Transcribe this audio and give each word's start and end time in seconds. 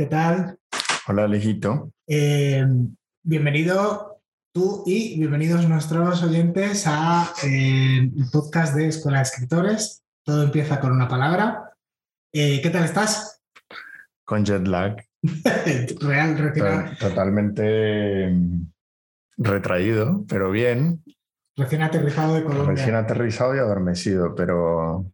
¿qué 0.00 0.06
tal? 0.06 0.58
Hola 1.08 1.24
Alejito. 1.24 1.92
Eh, 2.06 2.66
bienvenido 3.22 4.22
tú 4.50 4.82
y 4.86 5.18
bienvenidos 5.18 5.68
nuestros 5.68 6.22
oyentes 6.22 6.84
a 6.86 7.30
eh, 7.44 8.10
el 8.16 8.24
podcast 8.32 8.74
de 8.74 8.86
Escuela 8.86 9.18
de 9.18 9.24
Escritores. 9.24 10.02
Todo 10.24 10.44
empieza 10.44 10.80
con 10.80 10.92
una 10.92 11.06
palabra. 11.06 11.74
Eh, 12.32 12.62
¿Qué 12.62 12.70
tal 12.70 12.84
estás? 12.84 13.42
Con 14.24 14.46
jet 14.46 14.66
lag. 14.66 15.04
Real, 16.00 16.38
recién, 16.38 16.96
Totalmente 16.98 18.30
mm, 18.30 18.72
retraído, 19.36 20.24
pero 20.26 20.50
bien. 20.50 21.04
recién 21.58 21.82
aterrizado 21.82 22.36
de 22.36 22.44
Colombia. 22.44 22.74
Recién 22.74 22.94
aterrizado 22.94 23.54
y 23.54 23.58
adormecido, 23.58 24.34
pero, 24.34 25.12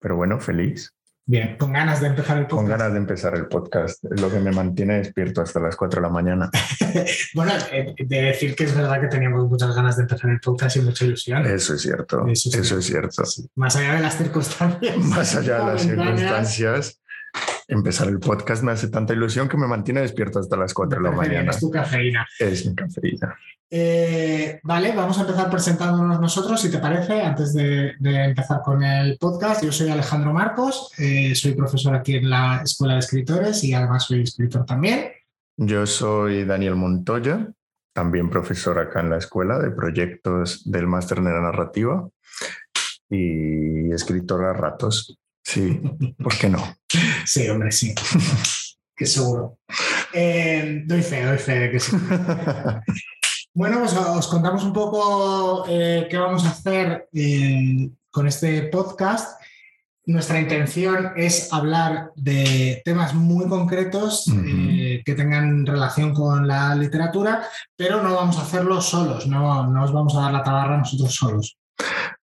pero 0.00 0.16
bueno, 0.16 0.40
feliz. 0.40 0.92
Bien, 1.26 1.56
con 1.56 1.72
ganas 1.72 2.02
de 2.02 2.08
empezar 2.08 2.36
el 2.36 2.46
podcast. 2.46 2.68
Con 2.68 2.78
ganas 2.78 2.92
de 2.92 2.98
empezar 2.98 3.34
el 3.34 3.46
podcast. 3.46 4.04
Es 4.04 4.20
lo 4.20 4.30
que 4.30 4.38
me 4.40 4.52
mantiene 4.52 4.98
despierto 4.98 5.40
hasta 5.40 5.58
las 5.58 5.74
4 5.74 6.02
de 6.02 6.06
la 6.06 6.12
mañana. 6.12 6.50
bueno, 7.34 7.52
eh, 7.72 7.94
de 7.96 8.22
decir 8.22 8.54
que 8.54 8.64
es 8.64 8.76
verdad 8.76 9.00
que 9.00 9.06
teníamos 9.06 9.48
muchas 9.48 9.74
ganas 9.74 9.96
de 9.96 10.02
empezar 10.02 10.30
el 10.30 10.40
podcast 10.40 10.76
y 10.76 10.80
mucha 10.80 11.06
ilusión. 11.06 11.46
Eso 11.46 11.74
es 11.74 11.80
cierto. 11.80 12.26
Eso 12.26 12.78
es 12.78 12.84
cierto. 12.84 13.22
Más 13.54 13.76
allá 13.76 13.94
de 13.94 14.00
las 14.00 14.18
circunstancias. 14.18 14.96
Más 14.98 15.34
allá 15.34 15.58
de 15.60 15.64
las 15.64 15.82
circunstancias, 15.82 17.00
empezar 17.68 18.08
el 18.08 18.18
podcast 18.18 18.62
me 18.62 18.72
hace 18.72 18.88
tanta 18.88 19.12
ilusión 19.12 19.48
que 19.48 19.56
me 19.56 19.66
mantiene 19.66 20.00
despierto 20.00 20.38
hasta 20.38 20.56
las 20.56 20.74
4 20.74 20.98
de 21.02 21.10
la 21.10 21.16
mañana. 21.16 21.50
Es 21.50 21.60
tu 21.60 21.70
cafeína. 21.70 22.26
Es 22.38 22.66
mi 22.66 22.74
cafeína. 22.74 23.36
Eh, 23.70 24.60
vale, 24.62 24.94
vamos 24.94 25.18
a 25.18 25.22
empezar 25.22 25.50
presentándonos 25.50 26.20
nosotros, 26.20 26.60
si 26.60 26.70
te 26.70 26.78
parece, 26.78 27.22
antes 27.22 27.54
de, 27.54 27.94
de 27.98 28.24
empezar 28.24 28.60
con 28.62 28.82
el 28.82 29.18
podcast. 29.18 29.64
Yo 29.64 29.72
soy 29.72 29.88
Alejandro 29.88 30.32
Marcos, 30.32 30.92
eh, 30.98 31.34
soy 31.34 31.54
profesor 31.54 31.94
aquí 31.94 32.16
en 32.16 32.30
la 32.30 32.60
Escuela 32.62 32.94
de 32.94 33.00
Escritores 33.00 33.64
y 33.64 33.74
además 33.74 34.04
soy 34.04 34.22
escritor 34.22 34.64
también. 34.64 35.10
Yo 35.56 35.86
soy 35.86 36.44
Daniel 36.44 36.76
Montoya, 36.76 37.48
también 37.92 38.30
profesor 38.30 38.78
acá 38.78 39.00
en 39.00 39.10
la 39.10 39.18
escuela 39.18 39.58
de 39.58 39.70
proyectos 39.70 40.70
del 40.70 40.86
máster 40.86 41.18
de 41.20 41.30
narrativa 41.30 42.08
y 43.08 43.92
escritor 43.92 44.44
a 44.44 44.52
ratos. 44.52 45.18
Sí, 45.44 45.80
¿por 46.22 46.36
qué 46.36 46.48
no? 46.48 46.76
Sí, 47.26 47.48
hombre, 47.48 47.70
sí. 47.70 47.94
que 48.96 49.06
seguro. 49.06 49.58
Eh, 50.12 50.82
doy 50.86 51.02
fe, 51.02 51.24
doy 51.24 51.38
fe 51.38 51.58
de 51.58 51.70
que 51.70 51.80
sí. 51.80 51.96
Bueno, 53.56 53.78
pues 53.78 53.92
os 53.92 54.26
contamos 54.26 54.64
un 54.64 54.72
poco 54.72 55.64
eh, 55.68 56.08
qué 56.10 56.16
vamos 56.18 56.44
a 56.44 56.50
hacer 56.50 57.08
eh, 57.12 57.88
con 58.10 58.26
este 58.26 58.62
podcast. 58.64 59.40
Nuestra 60.06 60.40
intención 60.40 61.12
es 61.16 61.52
hablar 61.52 62.10
de 62.16 62.82
temas 62.84 63.14
muy 63.14 63.48
concretos 63.48 64.24
que 64.26 65.14
tengan 65.14 65.64
relación 65.64 66.12
con 66.12 66.48
la 66.48 66.74
literatura, 66.74 67.46
pero 67.76 68.02
no 68.02 68.16
vamos 68.16 68.38
a 68.38 68.42
hacerlo 68.42 68.82
solos, 68.82 69.28
no, 69.28 69.68
no 69.68 69.84
os 69.84 69.92
vamos 69.92 70.16
a 70.16 70.22
dar 70.22 70.32
la 70.32 70.42
tabarra 70.42 70.78
nosotros 70.78 71.14
solos. 71.14 71.56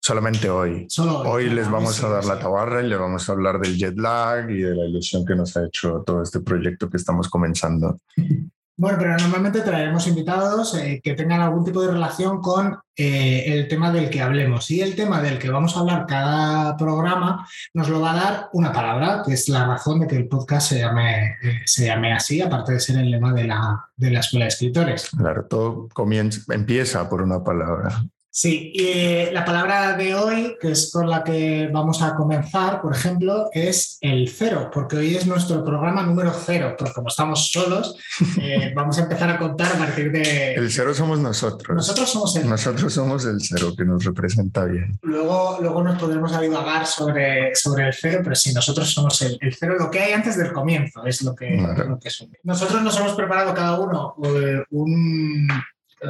Solamente 0.01 0.49
hoy. 0.49 0.87
Solo 0.89 1.19
Hoy 1.19 1.47
les 1.51 1.69
vamos 1.69 2.03
a 2.03 2.09
dar 2.09 2.25
la 2.25 2.39
tabarra 2.39 2.81
y 2.81 2.89
le 2.89 2.95
vamos 2.95 3.29
a 3.29 3.33
hablar 3.33 3.59
del 3.59 3.77
jet 3.77 3.95
lag 3.95 4.49
y 4.49 4.61
de 4.61 4.75
la 4.75 4.85
ilusión 4.85 5.23
que 5.23 5.35
nos 5.35 5.55
ha 5.55 5.65
hecho 5.65 6.01
todo 6.03 6.23
este 6.23 6.39
proyecto 6.39 6.89
que 6.89 6.97
estamos 6.97 7.29
comenzando. 7.29 7.99
Bueno, 8.77 8.97
pero 8.97 9.15
normalmente 9.15 9.61
traeremos 9.61 10.07
invitados 10.07 10.73
eh, 10.73 11.01
que 11.03 11.13
tengan 11.13 11.41
algún 11.41 11.63
tipo 11.63 11.83
de 11.83 11.91
relación 11.91 12.41
con 12.41 12.79
eh, 12.95 13.43
el 13.45 13.67
tema 13.67 13.91
del 13.91 14.09
que 14.09 14.21
hablemos. 14.21 14.71
Y 14.71 14.81
el 14.81 14.95
tema 14.95 15.21
del 15.21 15.37
que 15.37 15.51
vamos 15.51 15.77
a 15.77 15.81
hablar 15.81 16.07
cada 16.07 16.75
programa 16.77 17.47
nos 17.75 17.89
lo 17.89 18.01
va 18.01 18.13
a 18.13 18.15
dar 18.15 18.49
una 18.53 18.71
palabra, 18.71 19.21
que 19.23 19.33
es 19.33 19.47
la 19.49 19.67
razón 19.67 19.99
de 19.99 20.07
que 20.07 20.15
el 20.15 20.27
podcast 20.27 20.69
se 20.69 20.79
llame, 20.79 21.37
eh, 21.43 21.59
se 21.65 21.85
llame 21.85 22.11
así, 22.11 22.41
aparte 22.41 22.73
de 22.73 22.79
ser 22.79 22.97
el 22.97 23.11
lema 23.11 23.33
de 23.33 23.43
la, 23.43 23.85
de 23.95 24.09
la 24.09 24.21
Escuela 24.21 24.45
de 24.45 24.49
Escritores. 24.49 25.11
Claro, 25.11 25.45
todo 25.45 25.87
comienza, 25.93 26.41
empieza 26.51 27.07
por 27.07 27.21
una 27.21 27.43
palabra. 27.43 28.03
Sí, 28.33 28.71
y 28.73 28.83
eh, 28.87 29.29
la 29.33 29.43
palabra 29.43 29.97
de 29.97 30.15
hoy, 30.15 30.55
que 30.61 30.71
es 30.71 30.89
con 30.89 31.09
la 31.09 31.21
que 31.21 31.69
vamos 31.71 32.01
a 32.01 32.15
comenzar, 32.15 32.81
por 32.81 32.95
ejemplo, 32.95 33.49
es 33.51 33.97
el 33.99 34.29
cero, 34.29 34.71
porque 34.73 34.95
hoy 34.95 35.15
es 35.17 35.27
nuestro 35.27 35.65
programa 35.65 36.01
número 36.03 36.31
cero, 36.33 36.73
porque 36.77 36.93
como 36.93 37.09
estamos 37.09 37.51
solos, 37.51 37.97
eh, 38.41 38.71
vamos 38.73 38.97
a 38.97 39.01
empezar 39.01 39.29
a 39.31 39.37
contar 39.37 39.75
a 39.75 39.77
partir 39.77 40.13
de... 40.13 40.53
El 40.53 40.71
cero 40.71 40.93
somos 40.93 41.19
nosotros. 41.19 41.75
Nosotros 41.75 42.09
somos 42.09 42.33
el 42.37 42.47
Nosotros 42.49 42.93
somos 42.93 43.25
el 43.25 43.41
cero 43.41 43.73
que 43.77 43.83
nos 43.83 44.05
representa 44.05 44.63
bien. 44.63 44.97
Luego, 45.01 45.57
luego 45.59 45.83
nos 45.83 45.99
podremos 45.99 46.39
divagar 46.39 46.87
sobre, 46.87 47.53
sobre 47.53 47.87
el 47.87 47.93
cero, 47.93 48.21
pero 48.23 48.35
sí, 48.37 48.53
nosotros 48.53 48.89
somos 48.93 49.21
el, 49.23 49.37
el 49.41 49.53
cero, 49.53 49.75
lo 49.77 49.91
que 49.91 49.99
hay 49.99 50.13
antes 50.13 50.37
del 50.37 50.53
comienzo, 50.53 51.05
es 51.05 51.21
lo 51.21 51.35
que, 51.35 51.57
Claro. 51.57 51.89
lo 51.89 51.99
que 51.99 52.07
es. 52.07 52.25
Nosotros 52.43 52.81
nos 52.81 52.97
hemos 52.97 53.11
preparado 53.13 53.53
cada 53.53 53.77
uno 53.77 54.15
eh, 54.23 54.63
un, 54.69 55.49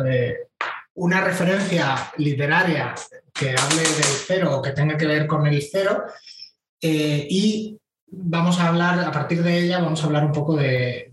eh, 0.06 0.36
una 0.96 1.22
referencia 1.22 1.96
literaria 2.18 2.94
que 3.34 3.52
hable 3.52 3.82
del 3.82 4.04
cero 4.28 4.58
o 4.58 4.62
que 4.62 4.72
tenga 4.72 4.98
que 4.98 5.08
ver 5.08 5.26
con 5.28 5.48
el 5.48 5.62
cero 5.62 6.04
eh, 6.82 7.26
y 7.30 7.80
vamos 8.08 8.60
a 8.60 8.68
hablar, 8.68 9.00
a 9.00 9.12
partir 9.12 9.42
de 9.44 9.58
ella, 9.60 9.80
vamos 9.80 10.04
a 10.04 10.08
hablar 10.08 10.26
un 10.26 10.32
poco 10.34 10.58
de, 10.58 11.12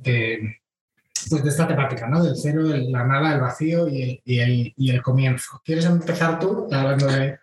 pues 1.30 1.44
de 1.44 1.50
esta 1.50 1.68
temática, 1.68 2.08
¿no? 2.08 2.22
Del 2.22 2.36
cero, 2.36 2.62
el- 2.74 2.90
la 2.90 3.04
nada, 3.04 3.34
el 3.34 3.40
vacío 3.40 3.86
y 3.88 4.02
el, 4.02 4.20
y 4.24 4.40
el, 4.40 4.72
y 4.76 4.90
el 4.90 5.02
comienzo. 5.02 5.60
¿Quieres 5.64 5.84
empezar 5.84 6.38
tú 6.38 6.68
hablando 6.72 7.06
de...? 7.06 7.38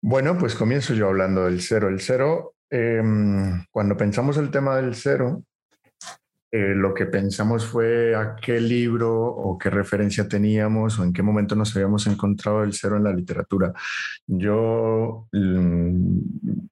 Bueno, 0.00 0.36
pues 0.38 0.54
comienzo 0.54 0.94
yo 0.94 1.08
hablando 1.08 1.44
del 1.44 1.60
cero. 1.60 1.88
El 1.88 2.00
cero, 2.00 2.54
em, 2.70 3.64
cuando 3.70 3.96
pensamos 3.96 4.36
el 4.36 4.50
tema 4.50 4.76
del 4.76 4.94
cero, 4.94 5.42
eh, 6.50 6.74
lo 6.74 6.94
que 6.94 7.06
pensamos 7.06 7.66
fue 7.66 8.14
a 8.16 8.36
qué 8.36 8.60
libro 8.60 9.22
o 9.22 9.58
qué 9.58 9.68
referencia 9.68 10.26
teníamos 10.26 10.98
o 10.98 11.04
en 11.04 11.12
qué 11.12 11.22
momento 11.22 11.54
nos 11.54 11.74
habíamos 11.76 12.06
encontrado 12.06 12.64
el 12.64 12.72
cero 12.72 12.96
en 12.96 13.04
la 13.04 13.12
literatura. 13.12 13.72
Yo 14.26 15.26
mm, 15.32 16.18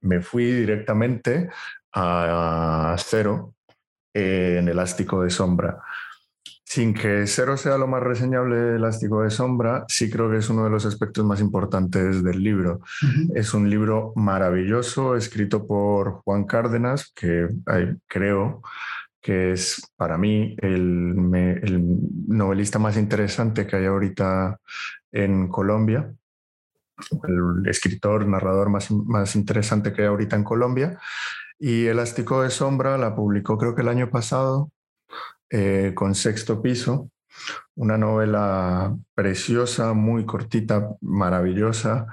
me 0.01 0.21
fui 0.21 0.45
directamente 0.51 1.49
a 1.93 2.95
cero 2.97 3.55
eh, 4.19 4.57
en 4.59 4.67
Elástico 4.67 5.21
de 5.21 5.29
Sombra. 5.29 5.79
Sin 6.63 6.93
que 6.95 7.27
cero 7.27 7.55
sea 7.55 7.77
lo 7.77 7.87
más 7.87 8.01
reseñable 8.01 8.55
de 8.55 8.75
Elástico 8.77 9.21
de 9.21 9.29
Sombra, 9.29 9.85
sí 9.87 10.09
creo 10.09 10.29
que 10.29 10.37
es 10.37 10.49
uno 10.49 10.63
de 10.63 10.71
los 10.71 10.87
aspectos 10.87 11.23
más 11.23 11.39
importantes 11.39 12.23
del 12.23 12.43
libro. 12.43 12.81
Es 13.35 13.53
un 13.53 13.69
libro 13.69 14.13
maravilloso, 14.15 15.15
escrito 15.15 15.67
por 15.67 16.23
Juan 16.23 16.45
Cárdenas, 16.45 17.13
que 17.15 17.47
creo 18.07 18.63
que 19.21 19.51
es 19.51 19.91
para 19.95 20.17
mí 20.17 20.55
el, 20.59 21.29
novelista 22.27 22.79
más 22.79 22.97
interesante 22.97 23.65
que 23.67 23.75
hay 23.75 23.85
ahorita 23.85 24.59
en 25.11 25.47
Colombia, 25.47 26.13
el 27.27 27.67
escritor, 27.67 28.27
narrador 28.27 28.69
más, 28.69 28.91
más 28.91 29.35
interesante 29.35 29.93
que 29.93 30.03
hay 30.03 30.07
ahorita 30.07 30.35
en 30.35 30.43
Colombia. 30.43 30.99
Y 31.59 31.85
Elástico 31.85 32.43
de 32.43 32.49
Sombra 32.49 32.97
la 32.97 33.15
publicó 33.15 33.57
creo 33.57 33.75
que 33.75 33.81
el 33.81 33.89
año 33.89 34.09
pasado 34.09 34.71
eh, 35.49 35.93
con 35.95 36.13
Sexto 36.13 36.61
Piso, 36.61 37.09
una 37.75 37.97
novela 37.97 38.95
preciosa, 39.15 39.93
muy 39.93 40.25
cortita, 40.25 40.89
maravillosa, 41.01 42.07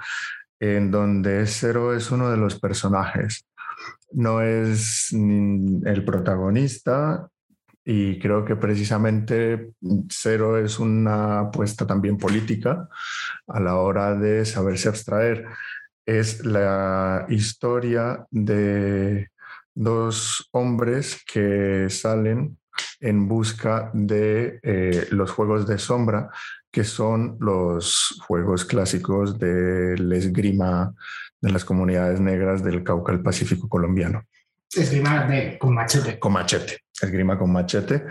en 0.61 0.91
donde 0.91 1.47
Cero 1.47 1.95
es 1.95 2.11
uno 2.11 2.31
de 2.31 2.37
los 2.37 2.61
personajes. 2.61 3.45
No 4.15 4.41
es 4.41 5.13
el 5.13 6.05
protagonista 6.05 7.29
y 7.85 8.19
creo 8.19 8.44
que 8.44 8.56
precisamente 8.56 9.73
Cero 10.09 10.56
es 10.56 10.79
una 10.79 11.41
apuesta 11.41 11.87
también 11.87 12.17
política 12.17 12.88
a 13.47 13.61
la 13.61 13.77
hora 13.77 14.15
de 14.15 14.44
saberse 14.47 14.88
abstraer. 14.88 15.44
Es 16.06 16.44
la 16.44 17.27
historia 17.29 18.27
de 18.31 19.29
dos 19.75 20.49
hombres 20.53 21.23
que 21.31 21.91
salen 21.91 22.56
en 23.00 23.29
busca 23.29 23.91
de 23.93 24.61
eh, 24.62 25.09
los 25.11 25.31
juegos 25.31 25.67
de 25.67 25.79
sombra, 25.79 26.31
que 26.71 26.85
son 26.85 27.37
los 27.41 28.19
juegos 28.27 28.65
clásicos 28.65 29.38
del 29.38 30.11
esgrima 30.12 30.94
de 31.44 31.52
las 31.52 31.64
comunidades 31.64 32.20
negras 32.20 32.64
del 32.64 32.82
Cauca 32.82 33.12
al 33.12 33.20
Pacífico 33.20 33.69
colombiano. 33.69 34.25
Esgrima 34.75 35.26
de, 35.26 35.58
con 35.58 35.75
machete. 35.75 36.19
Con 36.19 36.32
machete, 36.32 36.79
esgrima 37.00 37.38
con 37.38 37.52
machete. 37.52 38.06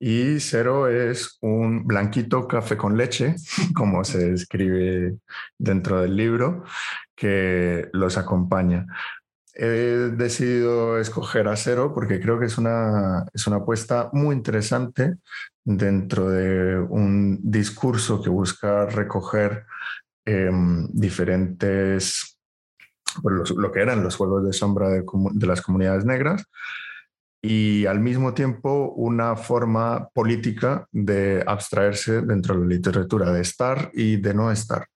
Y 0.00 0.40
cero 0.40 0.88
es 0.88 1.36
un 1.42 1.86
blanquito 1.86 2.48
café 2.48 2.78
con 2.78 2.96
leche, 2.96 3.36
como 3.76 4.04
se 4.04 4.30
describe 4.30 5.16
dentro 5.58 6.00
del 6.00 6.16
libro, 6.16 6.64
que 7.14 7.90
los 7.92 8.16
acompaña. 8.16 8.86
He 9.52 10.10
decidido 10.16 10.98
escoger 10.98 11.46
a 11.46 11.56
cero 11.56 11.92
porque 11.94 12.20
creo 12.20 12.40
que 12.40 12.46
es 12.46 12.56
una, 12.56 13.26
es 13.34 13.46
una 13.46 13.56
apuesta 13.56 14.08
muy 14.14 14.34
interesante 14.34 15.16
dentro 15.62 16.30
de 16.30 16.78
un 16.78 17.38
discurso 17.42 18.22
que 18.22 18.30
busca 18.30 18.86
recoger 18.86 19.66
eh, 20.24 20.50
diferentes, 20.90 22.37
pues, 23.22 23.34
los, 23.34 23.50
lo 23.50 23.72
que 23.72 23.80
eran 23.80 24.02
los 24.02 24.16
juegos 24.16 24.44
de 24.44 24.52
sombra 24.52 24.88
de, 24.88 25.04
de, 25.32 25.46
las 25.46 25.62
comunidades 25.62 26.04
negras 26.04 26.44
y 27.40 27.86
al 27.86 28.00
mismo 28.00 28.34
tiempo 28.34 28.92
una 28.96 29.36
forma 29.36 30.08
política 30.12 30.86
de 30.90 31.44
abstraerse 31.46 32.22
dentro 32.22 32.54
de 32.54 32.62
la 32.62 32.66
literatura, 32.66 33.32
de 33.32 33.42
estar 33.42 33.90
y 33.94 34.16
de 34.16 34.34
no 34.34 34.50
estar, 34.50 34.88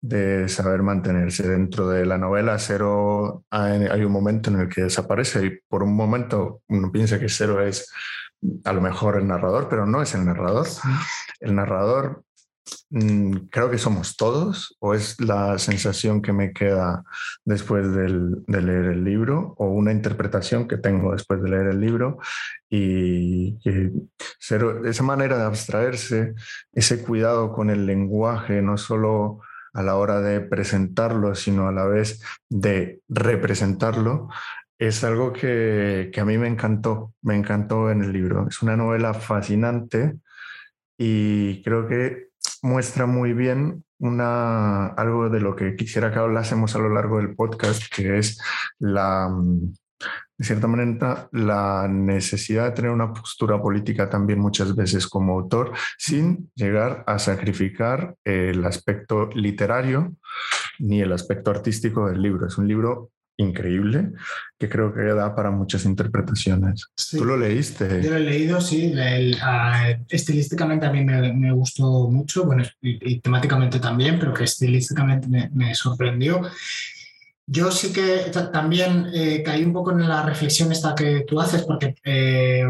de 0.00 0.48
saber 0.48 0.82
mantenerse. 0.82 1.48
Dentro 1.48 1.88
de 1.88 2.04
la 2.04 2.18
novela 2.18 2.58
Cero 2.58 3.44
hay 3.50 4.04
un 4.04 4.12
momento 4.12 4.50
en 4.50 4.60
el 4.60 4.68
que 4.68 4.82
desaparece 4.82 5.46
y 5.46 5.60
por 5.68 5.84
un 5.84 5.94
momento 5.94 6.62
uno 6.68 6.90
piensa 6.90 7.20
que 7.20 7.28
Cero 7.28 7.62
es 7.62 7.92
a 8.64 8.72
lo 8.72 8.80
mejor 8.80 9.16
el 9.16 9.26
narrador, 9.26 9.68
pero 9.68 9.86
no 9.86 10.02
es 10.02 10.14
el 10.14 10.24
narrador. 10.24 10.66
El 11.40 11.54
narrador 11.54 12.24
creo 13.50 13.70
que 13.70 13.78
somos 13.78 14.16
todos, 14.16 14.76
o 14.78 14.94
es 14.94 15.20
la 15.20 15.58
sensación 15.58 16.22
que 16.22 16.32
me 16.32 16.52
queda 16.52 17.04
después 17.44 17.92
de 17.92 18.08
leer 18.62 18.84
el 18.86 19.04
libro, 19.04 19.54
o 19.58 19.66
una 19.66 19.92
interpretación 19.92 20.68
que 20.68 20.78
tengo 20.78 21.12
después 21.12 21.42
de 21.42 21.50
leer 21.50 21.66
el 21.68 21.80
libro, 21.80 22.18
y, 22.70 23.58
esa 24.84 25.02
manera 25.02 25.38
de 25.38 25.44
abstraerse, 25.44 26.34
ese 26.72 27.02
cuidado 27.02 27.52
con 27.52 27.70
el 27.70 27.86
lenguaje, 27.86 28.62
no 28.62 28.76
solo 28.78 29.40
a 29.72 29.82
la 29.82 29.96
hora 29.96 30.20
de 30.20 30.40
presentarlo, 30.40 31.34
sino 31.34 31.68
a 31.68 31.72
la 31.72 31.86
vez 31.86 32.22
de 32.48 33.00
representarlo, 33.08 34.28
es 34.78 35.02
algo 35.04 35.32
que, 35.32 36.10
que 36.12 36.20
a 36.20 36.24
mí 36.24 36.38
me 36.38 36.48
encantó, 36.48 37.14
me 37.22 37.36
encantó 37.36 37.90
en 37.90 38.02
el 38.02 38.12
libro. 38.12 38.46
Es 38.48 38.62
una 38.62 38.76
novela 38.76 39.14
fascinante 39.14 40.14
y 40.98 41.62
creo 41.62 41.88
que 41.88 42.33
muestra 42.64 43.04
muy 43.04 43.34
bien 43.34 43.84
una, 43.98 44.86
algo 44.86 45.28
de 45.28 45.38
lo 45.38 45.54
que 45.54 45.76
quisiera 45.76 46.10
que 46.10 46.18
hablásemos 46.18 46.74
a 46.74 46.78
lo 46.78 46.88
largo 46.88 47.18
del 47.18 47.36
podcast, 47.36 47.94
que 47.94 48.18
es 48.18 48.40
la, 48.78 49.28
mm, 49.28 49.74
de 50.38 50.44
cierta 50.44 50.66
manera, 50.66 51.28
la 51.32 51.86
necesidad 51.88 52.64
de 52.64 52.72
tener 52.72 52.90
una 52.90 53.12
postura 53.12 53.60
política 53.60 54.08
también 54.08 54.40
muchas 54.40 54.74
veces 54.74 55.06
como 55.06 55.34
autor, 55.34 55.72
sin 55.98 56.50
llegar 56.54 57.04
a 57.06 57.18
sacrificar 57.18 58.16
el 58.24 58.64
aspecto 58.64 59.28
literario 59.34 60.16
ni 60.78 61.02
el 61.02 61.12
aspecto 61.12 61.50
artístico 61.50 62.08
del 62.08 62.22
libro. 62.22 62.46
Es 62.46 62.56
un 62.56 62.66
libro 62.66 63.10
increíble 63.36 64.12
que 64.58 64.68
creo 64.68 64.94
que 64.94 65.02
da 65.02 65.34
para 65.34 65.50
muchas 65.50 65.84
interpretaciones. 65.84 66.86
¿Tú 67.10 67.24
lo 67.24 67.36
leíste? 67.36 68.02
Yo 68.02 68.10
lo 68.10 68.16
he 68.16 68.20
leído, 68.20 68.60
sí. 68.60 68.94
Ah, 69.42 69.88
estilísticamente 70.08 70.86
a 70.86 70.92
mí 70.92 71.04
me, 71.04 71.52
gustó 71.52 72.08
mucho, 72.10 72.44
bueno, 72.44 72.64
y, 72.80 73.20
temáticamente 73.20 73.80
también, 73.80 74.18
pero 74.18 74.32
que 74.32 74.44
estilísticamente 74.44 75.28
me, 75.52 75.74
sorprendió. 75.74 76.42
Yo 77.46 77.70
sí 77.70 77.92
que 77.92 78.30
también 78.52 79.08
eh, 79.12 79.42
caí 79.44 79.64
un 79.64 79.72
poco 79.72 79.92
en 79.92 80.08
la 80.08 80.22
reflexión 80.22 80.72
esta 80.72 80.94
que 80.94 81.24
tú 81.26 81.40
haces, 81.40 81.62
porque 81.62 81.94
eh, 82.04 82.64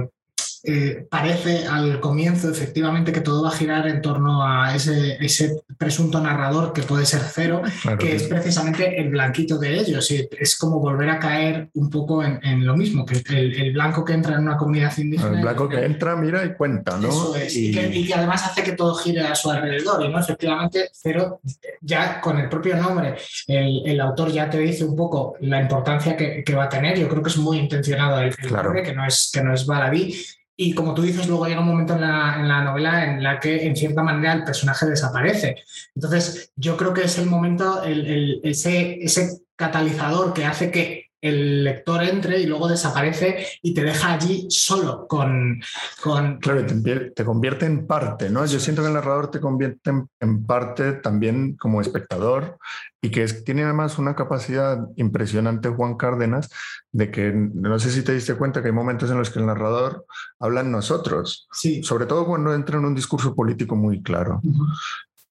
eh, 0.66 1.06
parece 1.10 1.66
al 1.66 2.00
comienzo 2.00 2.50
efectivamente 2.50 3.12
que 3.12 3.20
todo 3.20 3.42
va 3.42 3.50
a 3.50 3.52
girar 3.52 3.86
en 3.86 4.00
torno 4.00 4.42
a 4.42 4.74
ese, 4.74 5.18
ese 5.20 5.62
presunto 5.76 6.22
narrador 6.22 6.72
que 6.72 6.82
puede 6.82 7.04
ser 7.04 7.20
cero, 7.20 7.60
que 7.98 8.16
es 8.16 8.22
precisamente 8.22 8.98
el 8.98 9.10
blanquito 9.10 9.58
de 9.58 9.74
ellos. 9.74 10.10
Y 10.10 10.26
es 10.38 10.56
como 10.56 10.80
volver 10.80 11.10
a 11.10 11.18
caer 11.18 11.68
un 11.74 11.90
poco 11.90 12.24
en, 12.24 12.64
lo 12.64 12.74
mismo, 12.76 13.04
que 13.04 13.22
el, 13.28 13.74
blanco 13.74 14.06
que 14.06 14.14
entra 14.14 14.36
en 14.36 14.42
una 14.44 14.56
comunidad 14.56 14.96
indígena. 14.96 15.36
El 15.36 15.42
blanco 15.42 15.68
que 15.68 15.84
entra, 15.84 16.16
mira 16.16 16.42
y 16.46 16.54
cuenta, 16.54 16.96
¿no? 16.96 17.08
Eso 17.08 17.36
es, 17.36 17.54
y... 17.54 17.70
que, 17.70 18.14
además 18.14 18.46
hace 18.46 18.62
que 18.62 18.72
todo 18.72 18.94
gire 18.94 19.20
a 19.20 19.34
su 19.34 19.50
alrededor. 19.50 20.02
Y 20.02 20.08
no, 20.08 20.18
efectivamente, 20.18 20.88
cero, 20.94 21.42
ya 21.82 22.22
con 22.22 22.38
el 22.38 22.48
propio 22.48 22.76
nombre, 22.76 23.16
el, 23.48 24.00
autor 24.00 24.32
ya 24.32 24.48
te 24.48 24.58
dice 24.60 24.84
un 24.84 24.96
poco 24.96 25.36
la 25.40 25.60
importancia 25.60 26.16
que, 26.16 26.54
va 26.54 26.64
a 26.64 26.68
tener. 26.70 26.98
Yo 26.98 27.08
creo 27.08 27.22
que 27.22 27.28
es 27.28 27.36
muy 27.36 27.58
intencionado 27.58 28.18
el, 28.20 28.34
nombre, 28.50 28.82
que 28.82 28.94
no 28.94 29.04
es, 29.06 29.30
que 29.30 29.42
no 29.42 29.52
es 29.52 29.66
baladí 29.66 30.14
y 30.56 30.74
como 30.74 30.94
tú 30.94 31.02
dices, 31.02 31.26
luego 31.26 31.46
llega 31.46 31.60
un 31.60 31.66
momento 31.66 31.94
en 31.94 32.02
la, 32.02 32.62
novela 32.62 33.04
en 33.04 33.22
la 33.22 33.40
que, 33.40 33.66
en 33.66 33.74
cierta 33.74 34.02
manera, 34.02 34.32
el 34.32 34.44
personaje 34.44 34.86
desaparece. 34.86 35.56
Entonces, 35.94 36.52
yo 36.56 36.76
creo 36.76 36.94
que 36.94 37.02
es 37.02 37.18
el 37.18 37.26
momento, 37.26 37.82
ese, 37.84 38.98
ese 39.02 39.40
catalizador 39.56 40.32
que 40.32 40.44
hace 40.44 40.70
que 40.70 41.03
el 41.24 41.64
lector 41.64 42.02
entre 42.04 42.38
y 42.38 42.46
luego 42.46 42.68
desaparece 42.68 43.46
y 43.62 43.72
te 43.72 43.82
deja 43.82 44.12
allí 44.12 44.46
solo 44.50 45.06
con... 45.08 45.58
con... 46.02 46.36
Claro, 46.36 46.66
te, 46.66 47.24
convierte 47.24 47.64
en 47.64 47.86
parte, 47.86 48.28
¿no? 48.28 48.44
Yo 48.44 48.60
siento 48.60 48.82
que 48.82 48.88
el 48.88 48.94
narrador 48.94 49.30
te 49.30 49.40
convierte 49.40 49.90
en, 50.20 50.44
parte 50.44 50.92
también 50.92 51.56
como 51.56 51.80
espectador 51.80 52.58
y 53.00 53.10
que 53.10 53.26
tiene 53.26 53.64
además 53.64 53.98
una 53.98 54.14
capacidad 54.14 54.86
impresionante 54.96 55.70
Juan 55.70 55.96
Cárdenas 55.96 56.50
de 56.92 57.10
que, 57.10 57.32
no 57.32 57.78
sé 57.78 57.90
si 57.90 58.02
te 58.02 58.12
diste 58.12 58.34
cuenta 58.34 58.60
que 58.60 58.68
hay 58.68 58.74
momentos 58.74 59.10
en 59.10 59.16
los 59.16 59.30
que 59.30 59.38
el 59.38 59.46
narrador 59.46 60.04
habla 60.38 60.60
en 60.60 60.70
nosotros, 60.70 61.48
sí. 61.52 61.82
sobre 61.82 62.04
todo 62.04 62.26
cuando 62.26 62.54
entra 62.54 62.78
en 62.78 62.84
un 62.84 62.94
discurso 62.94 63.34
político 63.34 63.76
muy 63.76 64.02
claro. 64.02 64.42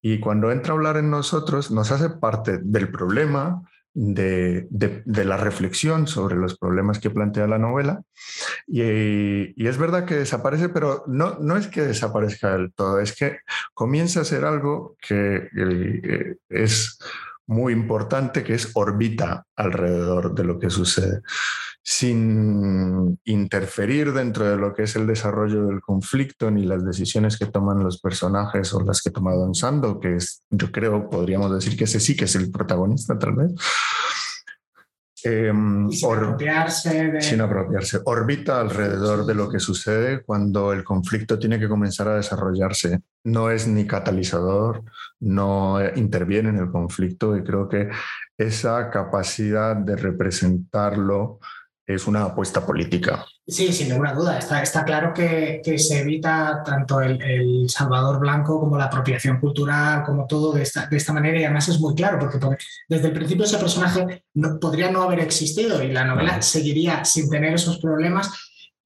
Y 0.02 0.20
cuando 0.20 0.52
entra 0.52 0.74
a 0.74 0.76
hablar 0.76 0.98
en 0.98 1.12
nosotros, 1.12 1.70
nos 1.70 1.92
hace 1.92 2.10
parte 2.10 2.60
del 2.64 2.90
problema, 2.90 3.62
de, 3.94 4.68
la 5.06 5.38
reflexión 5.38 6.08
sobre 6.08 6.36
los 6.36 6.58
problemas 6.58 7.00
que 7.00 7.10
plantea 7.10 7.48
la 7.48 7.60
novela. 7.60 8.02
Y, 8.68 9.68
es 9.68 9.78
verdad 9.78 10.06
que 10.06 10.16
desaparece, 10.16 10.70
pero 10.70 11.04
no, 11.08 11.38
no 11.40 11.58
es 11.58 11.68
que 11.68 11.82
desaparezca 11.82 12.54
del 12.54 12.74
todo, 12.74 13.00
es 13.00 13.16
que 13.16 13.40
comienza 13.74 14.22
a 14.22 14.26
ser 14.26 14.46
algo 14.46 14.96
que 15.02 15.50
eh, 15.56 16.36
es 16.50 16.98
muy 17.48 17.74
importante, 17.74 18.44
que 18.44 18.54
es 18.54 18.72
orbita 18.74 19.46
alrededor 19.56 20.34
de 20.34 20.44
lo 20.44 20.60
que 20.60 20.70
sucede 20.70 21.22
sin 21.86 23.20
interferir 23.26 24.14
dentro 24.14 24.50
de 24.50 24.56
lo 24.56 24.74
que 24.74 24.84
es 24.84 24.96
el 24.96 25.06
desarrollo 25.06 25.66
del 25.66 25.82
conflicto 25.82 26.50
ni 26.50 26.64
las 26.64 26.86
decisiones 26.86 27.38
que 27.38 27.46
toman 27.46 27.84
los 27.84 28.00
personajes 28.00 28.74
o 28.74 28.80
las 28.80 29.02
que 29.02 29.12
toma 29.12 29.34
Don 29.34 29.54
Sando, 29.54 30.00
que 30.00 30.16
es, 30.16 30.44
yo 30.50 30.72
creo, 30.72 31.10
podríamos 31.10 31.54
decir 31.54 31.76
que 31.76 31.84
ese 31.84 32.00
sí 32.00 32.16
que 32.16 32.24
es 32.26 32.36
el 32.36 32.50
protagonista 32.52 33.20
tal 33.20 33.34
vez. 33.34 33.52
Em, 35.26 35.90
sin, 35.90 36.14
apropiarse 36.14 37.22
sin 37.22 37.42
apropiarse. 37.42 38.02
Orbita 38.04 38.60
alrededor 38.60 39.26
de 39.26 39.34
lo 39.34 39.50
que 39.50 39.60
sucede 39.60 40.22
cuando 40.22 40.74
el 40.74 40.84
conflicto 40.84 41.40
tiene 41.40 41.60
que 41.60 41.70
comenzar 41.70 42.10
a 42.10 42.16
desarrollarse. 42.16 43.02
No 43.24 43.50
es 43.50 43.68
ni 43.68 43.88
catalizador, 43.88 44.84
no 45.22 45.80
interviene 45.96 46.50
en 46.50 46.58
el 46.58 46.70
conflicto 46.70 47.38
y 47.38 47.44
creo 47.44 47.70
que 47.70 47.90
esa 48.38 48.90
capacidad 48.90 49.76
de 49.76 49.96
representarlo 49.96 51.40
es 51.86 52.08
una 52.08 52.24
apuesta 52.24 52.66
política. 52.66 53.26
Sí, 53.46 53.74
sin 53.74 53.90
ninguna 53.90 54.14
duda. 54.14 54.38
Está, 54.38 54.62
está 54.62 54.86
claro 54.86 55.14
que, 55.14 55.62
se 55.78 56.00
evita 56.00 56.64
tanto 56.66 57.02
el, 57.02 57.70
Salvador 57.70 58.20
Blanco 58.20 58.60
como 58.60 58.78
la 58.78 58.86
apropiación 58.86 59.40
cultural, 59.40 60.04
como 60.06 60.26
todo 60.26 60.54
de 60.54 60.64
esta, 60.64 60.88
de 60.88 60.98
esta 60.98 61.12
manera. 61.12 61.40
Y 61.40 61.44
además 61.44 61.68
es 61.68 61.80
muy 61.80 61.94
claro, 61.94 62.20
porque, 62.20 62.40
desde 62.88 63.08
el 63.08 63.14
principio 63.14 63.44
ese 63.44 63.58
personaje 63.58 64.26
no, 64.36 64.60
podría 64.60 64.92
no 64.92 65.04
haber 65.04 65.20
existido 65.20 65.84
y 65.84 65.92
la 65.92 66.06
novela 66.06 66.42
seguiría 66.42 67.04
sin 67.04 67.30
tener 67.30 67.54
esos 67.54 67.80
problemas. 67.80 68.32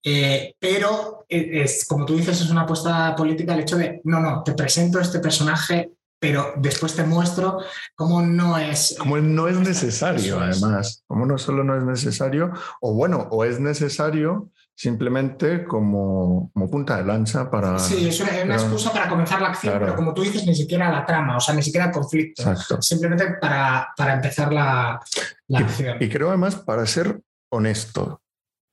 Eh, 0.03 0.55
pero 0.59 1.25
eh, 1.27 1.63
es, 1.63 1.85
como 1.85 2.05
tú 2.05 2.15
dices, 2.15 2.41
es 2.41 2.49
una 2.49 2.61
apuesta 2.61 3.15
política 3.15 3.53
el 3.53 3.59
hecho 3.59 3.77
de, 3.77 3.99
no, 4.05 4.19
no, 4.19 4.41
te 4.41 4.53
presento 4.53 4.99
este 4.99 5.19
personaje 5.19 5.96
pero 6.19 6.53
después 6.57 6.95
te 6.95 7.03
muestro 7.03 7.59
cómo 7.95 8.21
no 8.21 8.57
es... 8.57 8.95
Como 8.97 9.17
no 9.17 9.47
es 9.47 9.57
necesario, 9.57 10.39
además, 10.39 11.03
como 11.07 11.25
no 11.25 11.37
solo 11.37 11.63
no 11.63 11.77
es 11.77 11.83
necesario, 11.83 12.51
o 12.81 12.93
bueno, 12.93 13.27
o 13.31 13.43
es 13.43 13.59
necesario 13.59 14.49
simplemente 14.75 15.65
como, 15.65 16.51
como 16.53 16.69
punta 16.69 16.97
de 16.97 17.03
lanza 17.03 17.49
para... 17.49 17.79
Sí, 17.79 18.07
es 18.07 18.19
una, 18.19 18.55
excusa 18.55 18.91
para 18.91 19.09
comenzar 19.09 19.41
la 19.41 19.49
acción, 19.49 19.75
pero 19.79 19.95
como 19.95 20.13
tú 20.13 20.21
dices, 20.21 20.45
ni 20.45 20.55
siquiera 20.55 20.91
la 20.91 21.05
trama, 21.05 21.37
o 21.37 21.39
sea, 21.39 21.55
ni 21.55 21.63
siquiera 21.63 21.87
el 21.87 21.91
conflicto, 21.91 22.55
simplemente 22.81 23.37
para, 23.41 23.93
para 23.97 24.13
empezar 24.13 24.53
la, 24.53 24.99
la 25.47 25.59
acción. 25.59 25.97
Y 25.99 26.09
creo 26.09 26.29
además 26.29 26.55
para 26.55 26.85
ser 26.85 27.21
honesto, 27.49 28.21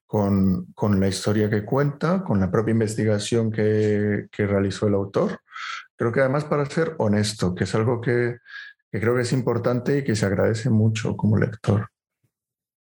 con, 0.06 0.66
con, 0.74 1.00
la 1.00 1.08
historia 1.08 1.50
que 1.50 1.64
cuenta, 1.64 2.22
con 2.22 2.38
la 2.38 2.50
propia 2.50 2.72
investigación 2.72 3.50
que, 3.50 4.26
que, 4.30 4.46
realizó 4.46 4.86
el 4.86 4.94
autor 4.94 5.40
Creo 5.96 6.12
que 6.12 6.20
además 6.20 6.44
para 6.44 6.66
ser 6.66 6.94
honesto, 6.98 7.54
que 7.54 7.64
es 7.64 7.74
algo 7.74 8.00
que, 8.00 8.38
que 8.90 9.00
creo 9.00 9.14
que 9.14 9.22
es 9.22 9.32
importante 9.32 9.98
y 9.98 10.04
que 10.04 10.16
se 10.16 10.26
agradece 10.26 10.70
mucho 10.70 11.16
como 11.16 11.36
lector. 11.36 11.88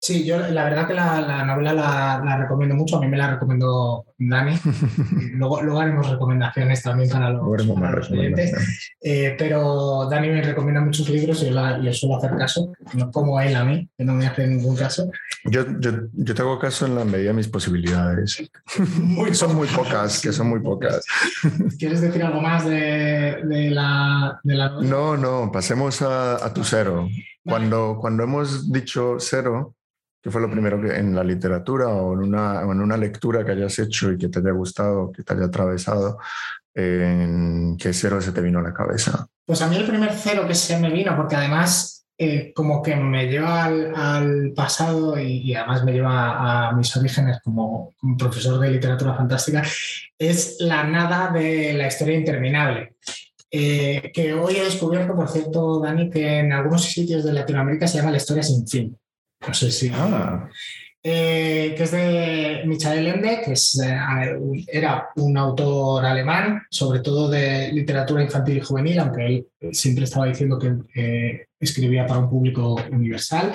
Sí, 0.01 0.25
yo 0.25 0.39
la 0.39 0.65
verdad 0.65 0.87
que 0.87 0.95
la, 0.95 1.45
novela 1.45 1.73
la, 1.73 2.37
recomiendo 2.37 2.77
mucho, 2.77 2.97
a 2.97 3.01
mí 3.01 3.09
me 3.09 3.17
la 3.17 3.33
recomendó 3.33 4.07
Dani. 4.17 4.57
luego, 5.33 5.61
luego 5.61 5.81
haremos 5.81 6.09
recomendaciones 6.09 6.83
también 6.85 7.11
para 7.11 7.31
los, 7.31 8.07
clientes. 8.07 8.55
Eh, 9.01 9.35
pero 9.37 10.09
Dani 10.09 10.29
me 10.29 10.43
recomienda 10.43 10.81
muchos 10.81 11.09
libros 11.09 11.43
y 11.43 11.51
yo 11.51 11.79
le 11.79 11.93
suelo 11.93 12.17
hacer 12.17 12.37
caso, 12.37 12.73
no 12.95 13.11
como 13.11 13.41
él 13.41 13.57
a 13.57 13.65
mí, 13.65 13.89
que 13.99 14.05
no 14.05 14.15
me 14.15 14.27
hace 14.27 14.47
ningún 14.47 14.77
caso. 14.77 15.11
Yo, 15.45 15.65
yo, 15.79 15.93
yo 16.13 16.35
te 16.35 16.43
hago 16.43 16.59
caso 16.59 16.87
en 16.87 16.95
la 16.95 17.05
medida 17.05 17.29
de 17.29 17.35
mis 17.35 17.49
posibilidades. 17.49 18.43
son 19.33 19.55
muy 19.55 19.69
pocas, 19.69 20.21
que 20.21 20.33
son 20.33 20.49
muy 20.49 20.61
pocas. 20.61 21.05
¿Quieres 21.79 22.01
decir 22.01 22.23
algo 22.23 22.41
más 22.41 22.65
de, 22.65 23.41
de, 23.45 23.71
la, 23.71 24.41
de 24.43 24.55
la 24.55 24.69
novela? 24.71 24.91
No, 24.91 25.17
no, 25.17 25.53
pasemos 25.53 26.03
a, 26.03 26.45
a 26.45 26.53
tu 26.53 26.65
cero. 26.65 27.09
Cuando, 27.45 27.99
cuando 28.01 28.25
hemos 28.25 28.71
dicho 28.71 29.17
cero, 29.19 29.75
¿Qué 30.21 30.33
fue 30.33 30.41
lo 30.41 30.51
primero 30.51 30.81
que 30.81 30.97
en 30.97 31.15
la 31.15 31.23
literatura 31.23 31.89
o 31.89 32.13
en 32.13 32.19
una, 32.19 32.63
en 32.63 32.81
una 32.81 32.97
lectura 32.97 33.45
que 33.45 33.53
hayas 33.53 33.79
hecho 33.79 34.11
y 34.11 34.19
que 34.19 34.29
te 34.29 34.41
haya 34.41 34.51
gustado, 34.51 35.13
que 35.13 35.23
te 35.23 35.33
haya 35.33 35.45
atravesado, 35.45 36.19
en 36.75 37.77
qué 37.79 37.93
cero 37.93 38.21
se 38.21 38.33
te 38.33 38.41
vino 38.41 38.59
a 38.59 38.63
la 38.63 38.75
cabeza? 38.75 39.29
Pues 39.47 39.63
a 39.63 39.69
mí 39.69 39.77
el 39.77 39.87
primer 39.87 40.13
cero 40.13 40.45
que 40.47 40.55
se 40.55 40.79
me 40.79 40.91
vino, 40.91 41.17
porque 41.17 41.37
además 41.37 42.05
eh, 42.21 42.53
como 42.53 42.83
que 42.83 42.97
me 42.97 43.29
lleva 43.29 43.67
al, 43.67 44.53
pasado 44.53 45.17
y, 45.21 45.55
además 45.55 45.85
me 45.85 45.93
lleva 45.93 46.69
a, 46.69 46.73
mis 46.73 46.95
orígenes 46.97 47.39
como, 47.45 47.95
profesor 48.19 48.59
de 48.59 48.73
literatura 48.73 49.15
fantástica, 49.15 49.63
es 50.19 50.57
la 50.59 50.83
nada 50.83 51.31
de 51.31 51.75
la 51.75 51.87
historia 51.87 52.19
interminable. 52.19 52.97
Eh, 53.51 54.11
que 54.13 54.35
hoy 54.35 54.57
he 54.57 54.65
descubierto, 54.65 55.15
por 55.15 55.29
cierto, 55.29 55.81
Dani, 55.81 56.11
que 56.11 56.41
en 56.41 56.53
algunos 56.53 56.83
sitios 56.83 57.23
de 57.23 57.33
Latinoamérica 57.33 57.87
se 57.87 57.99
llama 57.99 58.11
la 58.11 58.17
historia 58.17 58.43
sin 58.43 58.67
fin. 58.67 58.99
No 59.47 59.55
sé 59.55 59.71
si. 59.71 59.91
Ah. 59.95 60.49
Eh, 61.01 61.75
que 61.77 61.85
es 61.85 61.91
de 61.93 62.63
Michael 62.67 63.07
Ende, 63.07 63.41
que 63.45 63.53
eh, 63.53 64.65
era 64.67 65.09
un 65.15 65.39
autor 65.39 66.05
alemán, 66.05 66.63
sobre 66.69 66.99
todo 66.99 67.31
de 67.31 67.71
literatura 67.73 68.25
infantil 68.25 68.59
y 68.59 68.61
juvenil, 68.61 68.99
aunque 68.99 69.27
él 69.27 69.47
siempre 69.73 70.05
estaba 70.05 70.27
diciendo 70.27 70.59
que 70.59 71.48
escribía 71.61 72.07
para 72.07 72.21
un 72.21 72.31
público 72.31 72.77
universal. 72.91 73.53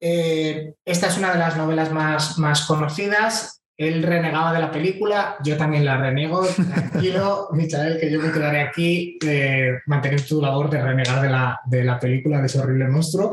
esta 0.00 1.06
es 1.06 1.18
una 1.18 1.32
de 1.32 1.38
las 1.38 1.56
novelas 1.56 1.92
más, 1.92 2.38
más 2.38 2.62
conocidas. 2.66 3.60
Él 3.76 4.02
renegaba 4.02 4.52
de 4.52 4.60
la 4.60 4.70
película, 4.70 5.36
yo 5.42 5.56
también 5.56 5.86
la 5.86 5.96
renego. 5.96 6.46
Tranquilo, 6.74 7.48
Michael, 7.52 7.98
que 7.98 8.10
yo 8.10 8.20
me 8.20 8.30
quedaré 8.30 8.60
aquí 8.60 9.18
eh, 9.24 9.78
manteniendo 9.86 10.26
tu 10.26 10.42
labor 10.42 10.68
de 10.68 10.82
renegar 10.82 11.22
de 11.22 11.30
la, 11.30 11.60
de 11.64 11.84
la 11.84 11.98
película 11.98 12.40
de 12.40 12.46
ese 12.46 12.58
horrible 12.58 12.88
monstruo. 12.88 13.32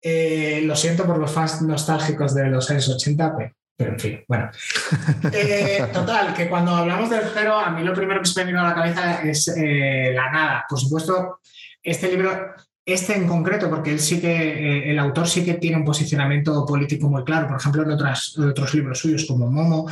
Eh, 0.00 0.62
lo 0.64 0.76
siento 0.76 1.04
por 1.04 1.18
los 1.18 1.30
fans 1.30 1.62
nostálgicos 1.62 2.34
de 2.34 2.46
los 2.46 2.70
años 2.70 2.88
80, 2.88 3.36
pero, 3.76 3.92
en 3.92 4.00
fin, 4.00 4.24
bueno. 4.26 4.50
Eh, 5.32 5.86
total, 5.92 6.34
que 6.34 6.48
cuando 6.48 6.74
hablamos 6.74 7.10
del 7.10 7.22
cero, 7.32 7.56
a 7.56 7.70
mí 7.70 7.82
lo 7.82 7.94
primero 7.94 8.20
que 8.20 8.26
se 8.26 8.40
me 8.40 8.46
vino 8.46 8.60
a 8.60 8.68
la 8.70 8.74
cabeza 8.74 9.22
es 9.22 9.48
eh, 9.56 10.12
la 10.14 10.30
nada. 10.30 10.64
Por 10.68 10.80
supuesto, 10.80 11.40
este 11.82 12.08
libro 12.08 12.54
este 12.88 13.14
en 13.14 13.26
concreto, 13.26 13.68
porque 13.68 13.90
él 13.90 14.00
sí 14.00 14.18
que, 14.18 14.32
eh, 14.32 14.90
el 14.90 14.98
autor 14.98 15.28
sí 15.28 15.44
que 15.44 15.54
tiene 15.54 15.76
un 15.76 15.84
posicionamiento 15.84 16.64
político 16.64 17.06
muy 17.10 17.22
claro, 17.22 17.46
por 17.46 17.58
ejemplo, 17.58 17.82
en 17.82 17.90
otras, 17.90 18.38
otros 18.38 18.72
libros 18.72 18.98
suyos 18.98 19.26
como 19.26 19.50
Momo, 19.50 19.90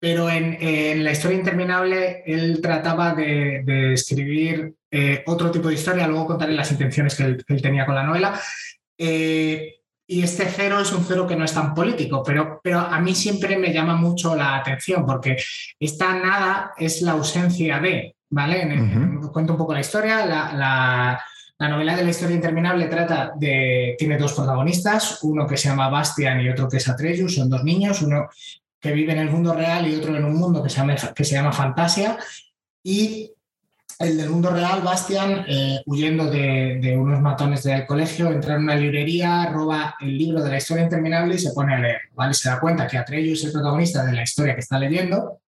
pero 0.00 0.30
en, 0.30 1.04
La 1.04 1.12
historia 1.12 1.36
interminable 1.36 2.22
él 2.24 2.60
trataba 2.62 3.14
de, 3.14 3.92
escribir 3.92 4.72
eh, 4.90 5.22
otro 5.26 5.50
tipo 5.50 5.68
de 5.68 5.74
historia, 5.74 6.08
luego 6.08 6.26
contaré 6.26 6.54
las 6.54 6.70
intenciones 6.72 7.14
que 7.14 7.24
él, 7.24 7.62
tenía 7.62 7.84
con 7.84 7.94
la 7.94 8.04
novela. 8.04 8.40
Eh, 8.96 9.74
y 10.06 10.22
este 10.22 10.46
cero 10.46 10.80
es 10.80 10.90
un 10.92 11.04
cero 11.04 11.26
que 11.26 11.36
no 11.36 11.44
es 11.44 11.52
tan 11.52 11.74
político, 11.74 12.22
pero, 12.24 12.62
pero 12.64 12.78
a 12.78 12.98
mí 12.98 13.14
siempre 13.14 13.58
me 13.58 13.74
llama 13.74 13.94
mucho 13.94 14.34
la 14.34 14.56
atención, 14.56 15.04
porque 15.04 15.36
esta 15.78 16.14
nada 16.18 16.72
es 16.78 17.02
la 17.02 17.12
ausencia 17.12 17.78
de, 17.78 18.16
¿vale? 18.30 19.20
Cuento 19.30 19.52
un 19.52 19.58
poco 19.58 19.74
la 19.74 19.80
historia, 19.80 20.24
la 20.24 20.54
la 20.54 21.20
novela 21.66 21.96
de 21.96 22.04
la 22.04 22.10
historia 22.10 22.36
interminable 22.36 22.86
trata 22.86 23.32
de. 23.34 23.96
tiene 23.98 24.16
dos 24.16 24.34
protagonistas, 24.34 25.18
uno 25.22 25.46
que 25.46 25.56
se 25.56 25.68
llama 25.68 25.88
Bastian 25.88 26.40
y 26.40 26.48
otro 26.48 26.68
que 26.68 26.76
es 26.76 26.88
Atreus, 26.88 27.34
son 27.34 27.50
dos 27.50 27.64
niños, 27.64 28.02
uno 28.02 28.28
que 28.78 28.92
vive 28.92 29.12
en 29.12 29.18
el 29.18 29.30
mundo 29.30 29.54
real 29.54 29.88
y 29.88 29.96
otro 29.96 30.14
en 30.16 30.24
un 30.24 30.36
mundo 30.36 30.62
que 30.62 30.70
se 30.70 30.76
llama, 30.76 30.94
que 30.94 31.24
se 31.24 31.34
llama 31.34 31.52
Fantasia. 31.52 32.16
Y 32.84 33.32
el 33.98 34.16
del 34.16 34.30
mundo 34.30 34.50
real, 34.50 34.82
Bastian, 34.82 35.44
eh, 35.48 35.82
huyendo 35.86 36.30
de, 36.30 36.96
unos 36.96 37.20
matones 37.20 37.64
del 37.64 37.84
colegio, 37.84 38.30
entra 38.30 38.54
en 38.54 38.62
una 38.62 38.76
librería, 38.76 39.46
roba 39.46 39.96
el 40.00 40.16
libro 40.16 40.40
de 40.42 40.50
la 40.50 40.58
historia 40.58 40.84
interminable 40.84 41.34
y 41.34 41.38
se 41.38 41.52
pone 41.52 41.74
a 41.74 41.80
leer. 41.80 42.02
¿vale? 42.14 42.34
Se 42.34 42.48
da 42.48 42.60
cuenta 42.60 42.86
que 42.86 42.96
Atreus 42.96 43.40
es 43.40 43.46
el 43.46 43.52
protagonista 43.52 44.04
de 44.04 44.12
la 44.12 44.22
historia 44.22 44.54
que 44.54 44.60
está 44.60 44.78
leyendo 44.78 45.40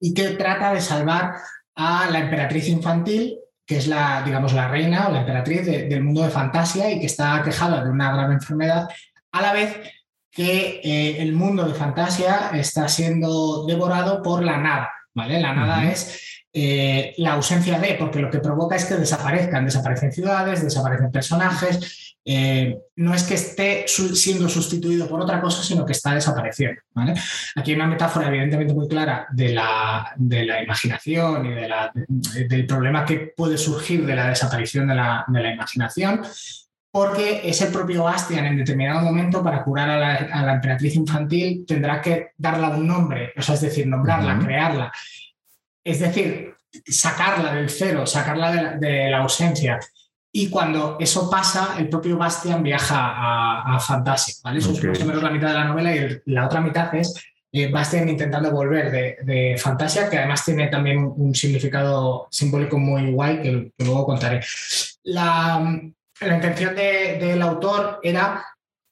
y 0.00 0.14
que 0.14 0.30
trata 0.30 0.72
de 0.72 0.80
salvar 0.80 1.34
a 1.74 2.08
la 2.10 2.20
emperatriz 2.20 2.68
infantil 2.68 3.38
que 3.66 3.78
es 3.78 3.88
la, 3.88 4.22
digamos, 4.24 4.52
la 4.52 4.68
reina 4.68 5.08
o 5.08 5.12
la 5.12 5.20
emperatriz 5.20 5.66
del 5.66 6.02
mundo 6.02 6.22
de 6.22 6.30
fantasía 6.30 6.90
y 6.90 7.00
que 7.00 7.06
está 7.06 7.42
quejada 7.42 7.82
de 7.82 7.90
una 7.90 8.12
grave 8.14 8.34
enfermedad, 8.34 8.88
a 9.32 9.42
la 9.42 9.52
vez 9.52 9.76
que 10.30 10.80
eh, 10.84 11.22
el 11.22 11.32
mundo 11.32 11.66
de 11.66 11.74
fantasía 11.74 12.50
está 12.54 12.88
siendo 12.88 13.66
devorado 13.66 14.22
por 14.22 14.44
la 14.44 14.58
nada. 14.58 14.90
¿vale? 15.14 15.40
La 15.40 15.54
nada 15.54 15.90
es 15.90 16.44
eh, 16.52 17.14
la 17.18 17.32
ausencia 17.32 17.78
de, 17.78 17.94
porque 17.94 18.20
lo 18.20 18.30
que 18.30 18.38
provoca 18.38 18.76
es 18.76 18.84
que 18.84 18.94
desaparezcan, 18.94 19.64
desaparecen 19.64 20.12
ciudades, 20.12 20.62
desaparecen 20.62 21.10
personajes, 21.10 22.05
eh, 22.28 22.76
no 22.96 23.14
es 23.14 23.22
que 23.22 23.34
esté 23.34 23.84
siendo 23.86 24.48
sustituido 24.48 25.08
por 25.08 25.20
otra 25.20 25.40
cosa, 25.40 25.62
sino 25.62 25.86
que 25.86 25.92
está 25.92 26.12
desapareciendo. 26.12 26.80
Aquí 27.54 27.70
hay 27.70 27.76
una 27.76 27.86
metáfora 27.86 28.26
evidentemente 28.26 28.74
muy 28.74 28.88
clara 28.88 29.28
de 29.30 29.50
la, 29.50 30.12
de 30.16 30.44
la 30.44 30.60
imaginación 30.60 31.46
y 31.46 32.44
del 32.48 32.66
problema 32.66 33.04
que 33.04 33.32
puede 33.36 33.56
surgir 33.56 34.04
de 34.04 34.16
la 34.16 34.28
desaparición 34.28 34.88
de 34.88 34.96
la, 34.96 35.52
imaginación, 35.54 36.22
porque 36.90 37.48
es 37.48 37.62
el 37.62 37.70
propio 37.70 38.02
Bastian 38.02 38.46
en 38.46 38.56
determinado 38.56 39.02
momento 39.02 39.40
para 39.40 39.62
curar 39.62 39.88
a 39.90 39.98
la, 39.98 40.52
emperatriz 40.54 40.96
infantil 40.96 41.64
tendrá 41.64 42.00
que 42.00 42.30
darle 42.36 42.66
un 42.66 42.88
nombre, 42.88 43.34
o 43.36 43.42
sea, 43.42 43.54
es 43.54 43.60
decir, 43.60 43.86
nombrarla, 43.86 44.36
crearla. 44.40 44.92
Es 45.84 46.00
decir, 46.00 46.56
sacarla 46.88 47.54
del 47.54 47.70
cero, 47.70 48.04
sacarla 48.04 48.74
de 48.78 49.10
la 49.10 49.18
ausencia. 49.18 49.78
Y 50.38 50.50
cuando 50.50 50.98
eso 51.00 51.30
pasa, 51.30 51.76
el 51.78 51.88
propio 51.88 52.18
Bastian 52.18 52.62
viaja 52.62 53.14
a, 53.74 53.80
Fantasia. 53.80 54.34
¿vale? 54.44 54.58
Eso 54.58 54.72
es 54.72 54.84
más 54.84 55.00
o 55.00 55.06
menos 55.06 55.22
la 55.22 55.30
mitad 55.30 55.48
de 55.48 55.54
la 55.54 55.64
novela 55.64 55.96
y 55.96 56.20
la 56.26 56.44
otra 56.44 56.60
mitad 56.60 56.94
es 56.94 57.14
eh, 57.50 57.70
Bastian 57.70 58.06
intentando 58.06 58.50
volver 58.50 59.16
de, 59.24 59.56
Fantasia, 59.58 60.10
que 60.10 60.18
además 60.18 60.44
tiene 60.44 60.68
también 60.68 60.98
un, 60.98 61.34
significado 61.34 62.28
simbólico 62.30 62.78
muy 62.78 63.12
guay 63.12 63.40
que, 63.40 63.72
luego 63.78 64.04
contaré. 64.04 64.42
La, 65.04 65.58
intención 66.20 66.74
del 66.74 67.40
autor 67.40 68.00
era 68.02 68.44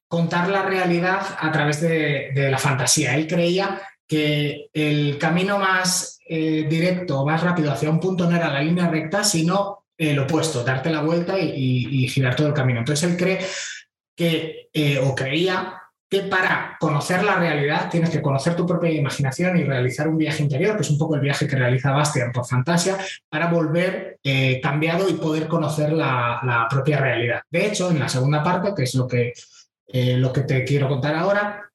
contar 0.08 0.48
la 0.48 0.62
realidad 0.62 1.20
a 1.38 1.52
través 1.52 1.82
de, 1.82 2.48
la 2.50 2.56
fantasía. 2.56 3.16
Él 3.16 3.26
creía 3.26 3.82
que 4.08 4.70
el 4.72 5.18
camino 5.18 5.58
más 5.58 6.18
eh, 6.26 6.64
directo, 6.70 7.26
más 7.26 7.42
rápido 7.42 7.70
hacia 7.70 7.90
un 7.90 8.00
punto 8.00 8.30
no 8.30 8.34
era 8.34 8.50
la 8.50 8.62
línea 8.62 8.88
recta, 8.88 9.22
sino 9.22 9.83
el 9.96 10.18
opuesto, 10.18 10.64
darte 10.64 10.90
la 10.90 11.02
vuelta 11.02 11.38
y, 11.38 12.08
girar 12.08 12.36
todo 12.36 12.48
el 12.48 12.54
camino. 12.54 12.80
Entonces 12.80 13.10
él 13.10 13.16
cree 13.16 13.40
que, 14.16 14.68
eh, 14.72 14.98
o 14.98 15.14
creía 15.14 15.80
que 16.08 16.22
para 16.22 16.76
conocer 16.78 17.24
la 17.24 17.36
realidad 17.36 17.88
tienes 17.90 18.10
que 18.10 18.22
conocer 18.22 18.54
tu 18.54 18.66
propia 18.66 18.90
imaginación 18.90 19.56
y 19.56 19.64
realizar 19.64 20.06
un 20.06 20.18
viaje 20.18 20.42
interior, 20.42 20.76
que 20.76 20.82
es 20.82 20.90
un 20.90 20.98
poco 20.98 21.14
el 21.16 21.20
viaje 21.20 21.46
que 21.46 21.56
realiza 21.56 21.92
Bastian 21.92 22.30
por 22.30 22.46
Fantasia, 22.46 22.98
para 23.28 23.48
volver 23.48 24.18
eh, 24.22 24.60
cambiado 24.60 25.08
y 25.08 25.14
poder 25.14 25.48
conocer 25.48 25.92
la, 25.92 26.66
propia 26.70 26.98
realidad. 26.98 27.42
De 27.50 27.66
hecho, 27.66 27.90
en 27.90 27.98
la 27.98 28.08
segunda 28.08 28.42
parte, 28.42 28.72
que 28.76 28.84
es 28.84 28.94
lo 28.94 29.08
que, 29.08 29.32
eh, 29.88 30.16
lo 30.16 30.32
que 30.32 30.42
te 30.42 30.64
quiero 30.64 30.88
contar 30.88 31.14
ahora, 31.14 31.70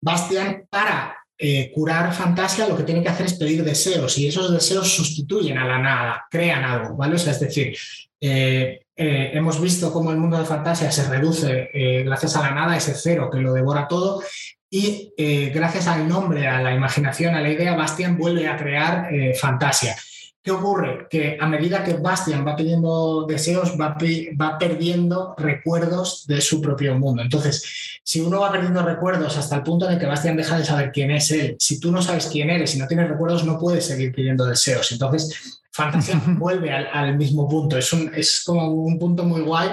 Bastian, 0.00 0.66
para 0.68 1.15
eh, 1.38 1.70
curar 1.74 2.14
fantasía 2.14 2.66
lo 2.66 2.76
que 2.76 2.82
tiene 2.82 3.02
que 3.02 3.10
hacer 3.10 3.26
es 3.26 3.34
pedir 3.34 3.62
deseos 3.62 4.16
y 4.16 4.26
esos 4.26 4.50
deseos 4.50 4.88
sustituyen 4.88 5.58
a 5.58 5.66
la 5.66 5.78
nada, 5.78 6.26
crean 6.30 6.64
algo, 6.64 6.96
¿vale? 6.96 7.16
es 7.16 7.40
decir, 7.40 7.76
eh, 8.18 8.80
eh, 8.96 9.30
hemos 9.34 9.60
visto 9.60 9.92
cómo 9.92 10.10
el 10.10 10.16
mundo 10.16 10.38
de 10.38 10.46
fantasía 10.46 10.90
se 10.90 11.06
reduce 11.06 11.70
gracias 12.04 12.36
a 12.36 12.40
la 12.40 12.54
nada, 12.54 12.76
ese 12.76 12.94
cero 12.94 13.28
que 13.30 13.40
lo 13.40 13.52
devora 13.52 13.86
todo, 13.86 14.22
y 14.70 15.12
gracias 15.52 15.86
al 15.86 16.08
nombre, 16.08 16.48
a 16.48 16.62
la 16.62 16.74
imaginación, 16.74 17.34
a 17.34 17.42
la 17.42 17.50
idea, 17.50 17.76
Bastian 17.76 18.16
vuelve 18.16 18.48
a 18.48 18.56
crear 18.56 19.08
fantasía. 19.38 19.94
¿Qué 20.46 20.52
ocurre? 20.52 21.08
Que 21.10 21.36
a 21.40 21.48
medida 21.48 21.82
que 21.82 21.94
Bastian 21.94 22.46
va 22.46 22.54
pidiendo 22.54 23.26
deseos, 23.26 23.72
va, 23.72 23.98
va, 24.40 24.56
perdiendo 24.56 25.34
recuerdos 25.36 26.24
de 26.28 26.40
su 26.40 26.60
propio 26.60 26.96
mundo. 26.96 27.20
Entonces, 27.20 27.98
si 28.04 28.20
uno 28.20 28.38
va 28.38 28.52
perdiendo 28.52 28.80
recuerdos 28.84 29.36
hasta 29.36 29.56
el 29.56 29.64
punto 29.64 29.86
en 29.86 29.94
el 29.94 29.98
que 29.98 30.06
Bastian 30.06 30.36
deja 30.36 30.56
de 30.56 30.64
saber 30.64 30.92
quién 30.92 31.10
es 31.10 31.32
él, 31.32 31.56
si 31.58 31.80
tú 31.80 31.90
no 31.90 32.00
sabes 32.00 32.28
quién 32.28 32.48
eres 32.48 32.76
y 32.76 32.78
no 32.78 32.86
tienes 32.86 33.08
recuerdos, 33.08 33.44
no 33.44 33.58
puedes 33.58 33.86
seguir 33.86 34.14
pidiendo 34.14 34.46
deseos. 34.46 34.92
Entonces, 34.92 35.60
Fantasía 35.72 36.22
vuelve 36.38 36.70
al, 36.70 37.16
mismo 37.16 37.48
punto. 37.48 37.76
Es, 37.76 37.92
un, 37.92 38.14
es 38.14 38.44
como 38.46 38.68
un 38.68 39.00
punto 39.00 39.24
muy 39.24 39.40
guay 39.40 39.70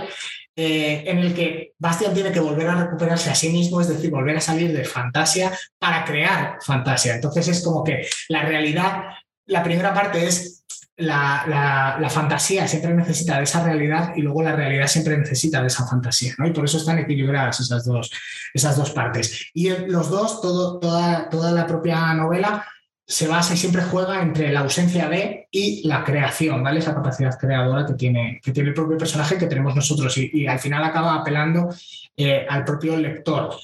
eh, 0.56 1.03
en 1.06 1.20
el 1.20 1.36
que 1.36 1.74
Bastian 1.77 2.15
tiene 2.15 2.32
que 2.32 2.39
volver 2.39 2.68
a 2.70 2.84
recuperarse 2.86 3.30
a 3.30 3.36
sí 3.36 3.50
mismo, 3.50 3.80
es 3.80 3.89
decir, 3.89 4.10
volver 4.10 4.38
a 4.38 4.42
salir 4.42 4.75
de 4.75 4.86
fantasía 4.86 5.51
para 5.77 6.03
crear 6.03 6.58
fantasía. 6.65 7.13
Entonces 7.13 7.48
es 7.48 7.63
como 7.63 7.84
que 7.84 8.08
la 8.30 8.42
realidad, 8.42 9.03
la 9.46 9.62
primera 9.62 9.94
parte 9.94 10.25
es 10.25 10.62
la, 10.97 12.07
fantasía 12.09 12.67
siempre 12.67 12.93
necesita 12.93 13.38
de 13.38 13.43
esa 13.43 13.63
realidad 13.63 14.13
y 14.15 14.21
luego 14.21 14.43
la 14.43 14.55
realidad 14.55 14.88
siempre 14.88 15.17
necesita 15.17 15.62
de 15.62 15.67
esa 15.67 15.88
fantasía. 15.88 16.35
Y 16.45 16.51
por 16.51 16.65
eso 16.65 16.77
están 16.77 17.00
equilibradas 17.00 17.59
esas 17.59 17.85
dos, 17.85 18.12
esas 18.53 18.77
dos 18.77 18.91
partes. 18.91 19.50
Y 19.53 19.69
los 19.69 20.09
dos, 20.09 20.41
todo, 20.41 20.79
toda, 20.79 21.29
toda 21.29 21.51
la 21.51 21.65
propia 21.65 22.13
novela 22.13 22.65
se 23.05 23.27
basa 23.27 23.53
y 23.53 23.57
siempre 23.57 23.83
juega 23.83 24.21
entre 24.21 24.51
la 24.51 24.62
ausencia 24.62 25.09
de 25.09 25.47
y 25.51 25.88
la 25.88 26.03
creación, 26.03 26.63
¿vale? 26.63 26.79
Esa 26.79 26.95
capacidad 26.95 27.38
creadora 27.38 27.85
que 27.85 27.93
tiene, 27.93 28.39
que 28.41 28.51
tiene 28.51 28.69
el 28.69 28.75
propio 28.75 28.97
personaje 28.97 29.38
que 29.38 29.47
tenemos 29.47 29.75
nosotros 29.75 30.17
y, 30.17 30.47
al 30.47 30.59
final 30.59 30.83
acaba 30.83 31.15
apelando 31.15 31.69
eh, 32.15 32.45
al 32.50 32.63
propio 32.63 32.95
lector. 32.97 33.55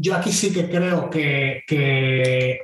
Yo 0.00 0.14
aquí 0.14 0.30
sí 0.30 0.52
que 0.52 0.70
creo 0.70 1.10
que, 1.10 1.64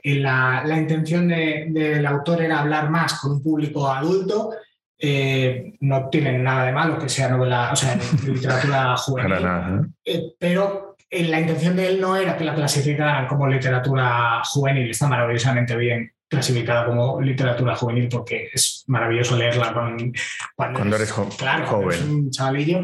la, 0.05 0.79
intención 0.79 1.29
del 1.29 2.07
autor 2.07 2.43
era 2.43 2.61
hablar 2.61 2.91
más 2.91 3.21
con 3.21 3.33
un 3.33 3.43
público 3.43 3.91
adulto. 3.91 4.51
Eh, 4.97 5.75
no 5.81 6.09
tiene 6.09 6.39
nada 6.39 6.67
de 6.67 6.73
malo 6.73 6.97
que 6.97 7.09
sea 7.09 7.29
novela, 7.29 7.71
o 7.73 7.77
sea, 7.77 7.99
literatura 8.25 8.97
juvenil. 8.97 9.93
¿eh? 10.05 10.21
pero 10.39 10.97
la 11.11 11.41
intención 11.41 11.75
de 11.77 11.89
él 11.89 12.01
no 12.01 12.17
era 12.17 12.37
que 12.37 12.45
la 12.45 12.55
clasificaran 12.55 13.27
como 13.27 13.49
literatura 13.49 14.41
juvenil, 14.45 14.91
está 14.91 15.09
maravillosamente 15.09 15.77
bien 15.77 16.13
clasificada 16.29 16.87
como 16.87 17.21
literatura 17.21 17.75
juvenil 17.75 18.09
porque 18.09 18.51
es 18.53 18.85
maravilloso 18.87 19.37
leerla 19.37 19.73
cuando, 20.55 20.97
eres, 20.97 21.11
joven. 21.13 22.11
un 22.11 22.31
chavalillo. 22.31 22.83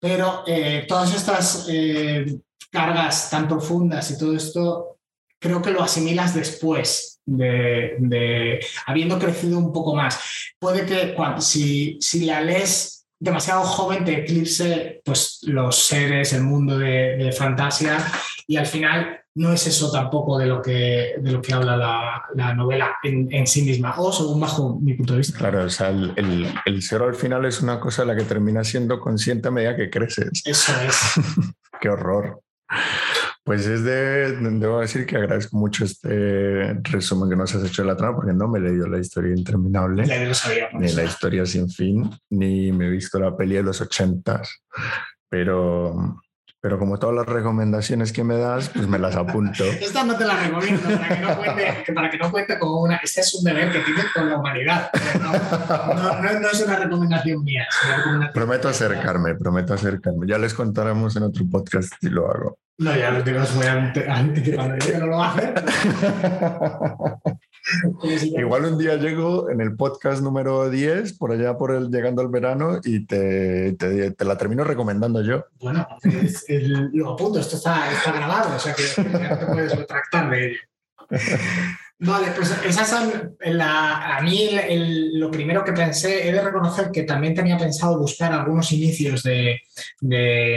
Pero 0.00 0.44
eh, 0.46 0.86
todas 0.88 1.14
estas 1.14 1.66
eh, 1.68 2.40
cargas 2.70 3.30
tan 3.30 3.46
profundas 3.46 4.10
y 4.10 4.18
todo 4.18 4.34
esto, 4.34 4.98
creo 5.38 5.60
que 5.60 5.70
lo 5.70 5.82
asimilas 5.82 6.34
después 6.34 7.20
de, 7.26 8.60
habiendo 8.86 9.18
crecido 9.18 9.58
un 9.58 9.72
poco 9.72 9.94
más. 9.94 10.18
Puede 10.58 10.86
que 10.86 11.14
si, 11.40 11.98
si 12.00 12.24
la 12.24 12.40
lees 12.40 12.99
demasiado 13.20 13.62
joven 13.62 14.04
te 14.04 14.20
eclipse 14.20 15.02
pues, 15.04 15.40
los 15.42 15.76
seres, 15.76 16.32
el 16.32 16.42
mundo 16.42 16.78
de, 16.78 17.30
fantasía 17.36 17.98
y 18.46 18.56
al 18.56 18.66
final 18.66 19.20
no 19.34 19.52
es 19.52 19.66
eso 19.66 19.92
tampoco 19.92 20.38
de 20.38 20.46
lo 20.46 20.60
que, 20.60 21.14
de 21.18 21.30
lo 21.30 21.40
que 21.40 21.54
habla 21.54 21.76
la, 22.34 22.54
novela 22.54 22.96
en, 23.04 23.46
sí 23.46 23.62
misma, 23.62 23.94
o 23.96 24.12
según 24.12 24.40
bajo 24.40 24.80
mi 24.80 24.94
punto 24.94 25.12
de 25.12 25.18
vista. 25.18 25.38
Claro, 25.38 25.64
o 25.64 25.70
sea, 25.70 25.90
el, 25.90 26.52
el, 26.64 26.82
cero 26.82 27.06
al 27.06 27.14
final 27.14 27.44
es 27.44 27.60
una 27.60 27.78
cosa 27.78 28.04
la 28.04 28.16
que 28.16 28.24
termina 28.24 28.64
siendo 28.64 28.98
consciente 28.98 29.48
a 29.48 29.50
medida 29.52 29.76
que 29.76 29.88
creces. 29.88 30.42
Eso 30.44 30.72
es. 30.82 31.14
Qué 31.80 31.88
horror. 31.88 32.42
Pues 33.42 33.66
es 33.66 33.82
de, 33.84 34.36
debo 34.36 34.80
decir 34.80 35.06
que 35.06 35.16
agradezco 35.16 35.56
mucho 35.56 35.84
este 35.84 36.74
resumen 36.82 37.30
que 37.30 37.36
nos 37.36 37.54
has 37.54 37.64
hecho 37.64 37.82
de 37.82 37.88
la 37.88 37.96
trama, 37.96 38.16
porque 38.16 38.34
no 38.34 38.48
me 38.48 38.60
leído 38.60 38.86
la 38.86 38.98
historia 38.98 39.34
interminable, 39.34 40.04
ni 40.74 40.92
la 40.92 41.04
historia 41.04 41.46
sin 41.46 41.70
fin, 41.70 42.10
ni 42.28 42.70
me 42.70 42.86
he 42.86 42.90
visto 42.90 43.18
la 43.18 43.34
peli 43.34 43.56
de 43.56 43.62
los 43.62 43.80
ochentas, 43.80 44.62
pero, 45.28 46.20
pero 46.60 46.78
como 46.78 46.98
todas 46.98 47.16
las 47.16 47.26
recomendaciones 47.26 48.12
que 48.12 48.22
me 48.22 48.36
das, 48.36 48.68
pues 48.68 48.86
me 48.86 48.98
las 48.98 49.16
apunto. 49.16 49.64
Esta 49.80 50.04
no 50.04 50.16
te 50.16 50.26
la 50.26 50.36
recomiendo 50.36 50.82
para 50.82 51.08
que 51.08 51.20
no 51.20 51.36
cuente, 51.36 51.92
para 51.94 52.10
que 52.10 52.18
no 52.18 52.30
cuente 52.30 52.58
como 52.58 52.82
una. 52.82 52.96
Este 52.96 53.22
es 53.22 53.34
un 53.34 53.44
deber 53.44 53.72
que 53.72 53.80
tienes 53.80 54.06
con 54.14 54.28
la 54.28 54.36
humanidad. 54.36 54.90
No, 55.20 56.22
no, 56.22 56.40
no, 56.40 56.50
es 56.50 56.60
una 56.60 56.76
recomendación 56.76 57.42
mía. 57.44 57.66
prometo 58.34 58.68
acercarme, 58.68 59.34
prometo 59.36 59.72
acercarme. 59.74 60.26
Ya 60.26 60.38
les 60.38 60.52
contaremos 60.52 61.16
en 61.16 61.22
otro 61.24 61.44
podcast 61.50 61.94
si 62.00 62.10
lo 62.10 62.30
hago. 62.30 62.58
No, 62.78 62.96
ya 62.96 63.10
lo 63.10 63.22
tengo 63.22 63.40
muy 63.56 63.66
anticipado. 63.66 64.78
que 64.78 64.98
no 64.98 65.06
lo 65.06 65.22
hacer. 65.22 65.54
Igual 68.38 68.64
un 68.64 68.78
día 68.78 68.96
llego 68.96 69.50
en 69.50 69.60
el 69.60 69.76
podcast 69.76 70.22
número 70.22 70.70
10, 70.70 71.14
por 71.14 71.32
allá 71.32 71.56
por 71.56 71.72
el 71.72 71.90
llegando 71.90 72.22
al 72.22 72.28
verano, 72.28 72.80
y 72.84 73.06
te, 73.06 73.72
te, 73.74 74.12
te 74.12 74.24
la 74.24 74.36
termino 74.36 74.64
recomendando 74.64 75.22
yo. 75.22 75.44
Bueno, 75.60 75.86
es, 76.02 76.44
lo 76.92 77.12
apunto, 77.12 77.40
esto 77.40 77.56
está, 77.56 77.92
está 77.92 78.12
grabado, 78.12 78.56
o 78.56 78.58
sea 78.58 78.74
que 78.74 78.82
ya 78.82 79.30
no 79.30 79.38
te 79.38 79.46
puedes 79.46 79.76
retractar 79.76 80.30
de 80.30 80.46
ello. 80.46 80.58
Vale, 82.02 82.28
pues 82.34 82.50
esas 82.64 82.88
son 82.88 83.36
la, 83.40 84.16
a 84.16 84.22
mí 84.22 84.48
lo 85.12 85.30
primero 85.30 85.62
que 85.62 85.74
pensé, 85.74 86.26
he 86.26 86.32
de 86.32 86.40
reconocer 86.40 86.90
que 86.90 87.02
también 87.02 87.34
tenía 87.34 87.58
pensado 87.58 87.98
buscar 87.98 88.32
algunos 88.32 88.72
inicios 88.72 89.22
de, 89.22 89.60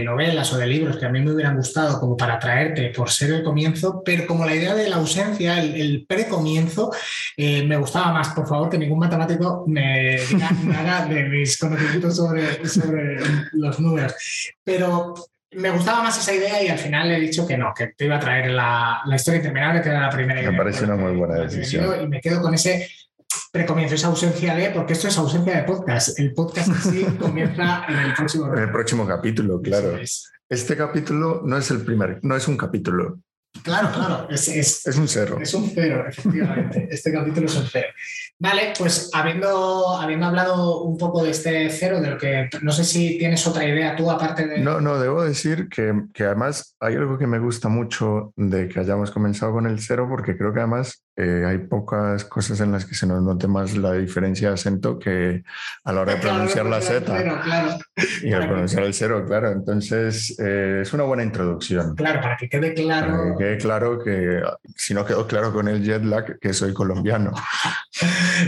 novelas 0.05 0.53
o 0.53 0.57
de 0.57 0.67
libros 0.67 0.95
que 0.95 1.05
a 1.05 1.09
mí 1.09 1.19
me 1.19 1.33
hubieran 1.33 1.57
gustado 1.57 1.99
como 1.99 2.15
para 2.15 2.39
traerte 2.39 2.91
por 2.95 3.09
ser 3.09 3.31
el 3.31 3.43
comienzo, 3.43 4.01
pero 4.05 4.25
como 4.25 4.45
la 4.45 4.55
idea 4.55 4.73
de 4.73 4.89
la 4.89 4.95
ausencia, 4.95 5.61
el, 5.61 6.05
precomienzo, 6.07 6.91
eh, 7.35 7.63
me 7.63 7.75
gustaba 7.75 8.13
más. 8.13 8.29
Por 8.29 8.47
favor, 8.47 8.69
que 8.69 8.77
ningún 8.77 8.99
matemático 8.99 9.65
me 9.67 10.21
diga 10.25 10.49
nada 10.63 11.05
de 11.07 11.23
mis 11.25 11.57
conocimientos 11.57 12.15
sobre, 12.15 12.65
sobre 12.65 13.17
los 13.51 13.81
números. 13.81 14.13
Pero 14.63 15.13
me 15.55 15.71
gustaba 15.71 16.03
más 16.03 16.17
esa 16.17 16.33
idea 16.33 16.63
y 16.63 16.67
al 16.67 16.77
final 16.77 17.07
le 17.07 17.17
he 17.17 17.19
dicho 17.19 17.45
que 17.47 17.57
no, 17.57 17.73
que 17.73 17.87
te 17.87 18.05
iba 18.05 18.15
a 18.15 18.19
traer 18.19 18.51
la, 18.51 19.01
historia 19.13 19.37
interminable, 19.37 19.81
que 19.81 19.89
era 19.89 20.01
la 20.01 20.09
primera 20.09 20.39
idea. 20.39 20.51
Me 20.51 20.57
parece 20.57 20.85
una 20.85 20.95
muy 20.95 21.15
buena 21.15 21.35
decisión. 21.35 22.03
Y 22.03 22.07
me 22.07 22.21
quedo 22.21 22.41
con 22.41 22.53
ese 22.53 22.89
precomienzo, 23.51 23.95
esa 23.95 24.07
ausencia 24.07 24.55
de, 24.55 24.71
porque 24.71 24.93
esto 24.93 25.07
es 25.07 25.17
ausencia 25.17 25.55
de 25.55 25.63
podcast. 25.63 26.17
El 26.19 26.33
podcast 26.33 26.71
sí 26.89 27.05
comienza 27.19 27.85
en 27.87 27.97
el 27.97 28.13
próximo. 28.13 28.53
En 28.53 28.63
el 28.63 28.71
próximo 28.71 29.07
capítulo, 29.07 29.61
claro. 29.61 29.97
Este 30.49 30.77
capítulo 30.77 31.41
no 31.45 31.57
es 31.57 31.71
el 31.71 31.81
primer, 31.81 32.19
no 32.21 32.35
es 32.35 32.47
un 32.47 32.57
capítulo. 32.57 33.19
Claro, 33.61 33.91
claro, 33.93 34.27
es, 34.29 34.47
es, 34.49 34.97
un 34.97 35.07
cero. 35.07 35.37
Es 35.39 35.53
un 35.53 35.69
cero, 35.69 36.05
efectivamente. 36.07 36.87
este 36.91 37.13
capítulo 37.13 37.45
es 37.45 37.55
un 37.55 37.67
cero. 37.67 37.87
Vale, 38.39 38.73
pues 38.77 39.09
habiendo, 39.13 39.95
habiendo 39.95 40.25
hablado 40.25 40.81
un 40.81 40.97
poco 40.97 41.23
de 41.23 41.29
este 41.29 41.69
cero, 41.69 42.01
de 42.01 42.09
lo 42.09 42.17
que 42.17 42.49
no 42.61 42.71
sé 42.71 42.83
si 42.83 43.17
tienes 43.17 43.45
otra 43.47 43.65
idea 43.65 43.95
tú 43.95 44.09
aparte 44.09 44.47
de... 44.47 44.59
No, 44.59 44.81
no, 44.81 44.99
debo 44.99 45.23
decir 45.23 45.69
que, 45.69 45.93
que 46.13 46.23
además 46.23 46.75
hay 46.79 46.95
algo 46.95 47.17
que 47.17 47.27
me 47.27 47.39
gusta 47.39 47.69
mucho 47.69 48.33
de 48.35 48.67
que 48.67 48.79
hayamos 48.79 49.11
comenzado 49.11 49.53
con 49.53 49.67
el 49.67 49.79
cero, 49.79 50.07
porque 50.09 50.35
creo 50.35 50.51
que 50.51 50.59
además 50.59 51.03
eh, 51.15 51.43
hay 51.45 51.59
pocas 51.59 52.25
cosas 52.25 52.59
en 52.61 52.71
las 52.71 52.85
que 52.85 52.95
se 52.95 53.05
nos 53.05 53.21
note 53.21 53.47
más 53.47 53.77
la 53.77 53.93
diferencia 53.93 54.47
de 54.47 54.53
acento 54.55 54.97
que 54.97 55.43
a 55.83 55.93
la 55.93 56.01
hora 56.01 56.15
de 56.15 56.21
pronunciar 56.21 56.65
la 56.65 56.81
Z 56.81 57.03
y 58.23 58.33
al 58.33 58.47
pronunciar 58.47 58.83
el 58.83 58.93
cero, 58.93 59.23
claro. 59.27 59.51
Entonces, 59.51 60.35
eh, 60.39 60.79
es 60.81 60.91
una 60.93 61.03
buena 61.03 61.23
introducción. 61.23 61.95
Claro, 61.95 62.19
para 62.19 62.35
que 62.37 62.49
quede 62.49 62.73
claro. 62.73 63.11
Para 63.11 63.31
que 63.31 63.43
quede 63.43 63.57
claro 63.57 63.99
que, 64.03 64.41
si 64.75 64.93
no 64.93 65.05
quedó 65.05 65.27
claro 65.27 65.53
con 65.53 65.67
el 65.67 65.83
jet 65.83 66.03
lag, 66.03 66.39
que 66.39 66.53
soy 66.53 66.73
colombiano. 66.73 67.31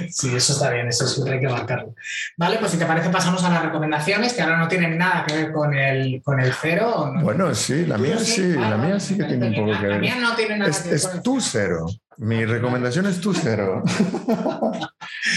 Sí, 0.10 0.36
eso 0.36 0.54
está 0.54 0.72
bien, 0.72 0.88
eso 0.88 1.06
siempre 1.06 1.36
hay 1.36 1.40
que 1.40 1.48
marcarlo. 1.48 1.94
Vale, 2.36 2.58
pues 2.58 2.72
si 2.72 2.78
te 2.78 2.86
parece, 2.86 3.10
pasamos 3.10 3.44
a 3.44 3.50
las 3.50 3.64
recomendaciones, 3.64 4.34
que 4.34 4.42
ahora 4.42 4.58
no 4.58 4.68
tienen 4.68 4.98
nada 4.98 5.24
que 5.24 5.36
ver 5.36 5.52
con 5.52 5.74
el, 5.74 6.22
con 6.24 6.40
el 6.40 6.52
cero. 6.52 7.14
Bueno, 7.22 7.54
sí, 7.54 7.86
la 7.86 7.98
mía 7.98 8.18
sí, 8.18 8.54
la 8.54 8.76
mía 8.76 9.00
sí 9.00 9.16
que 9.16 9.26
tiene 9.26 9.50
un 9.50 9.56
poco 9.56 9.80
que 9.80 9.88
ver. 9.88 9.92
La 9.92 10.00
mía 10.00 10.16
no 10.20 10.36
tiene 10.36 10.58
nada 10.58 10.72
que 10.72 10.90
ver. 10.90 10.94
Es 10.96 11.22
tu 11.22 11.40
cero. 11.40 11.86
Mi 12.18 12.46
recomendación 12.46 13.06
es 13.08 13.20
tu 13.20 13.34
cero. 13.34 13.84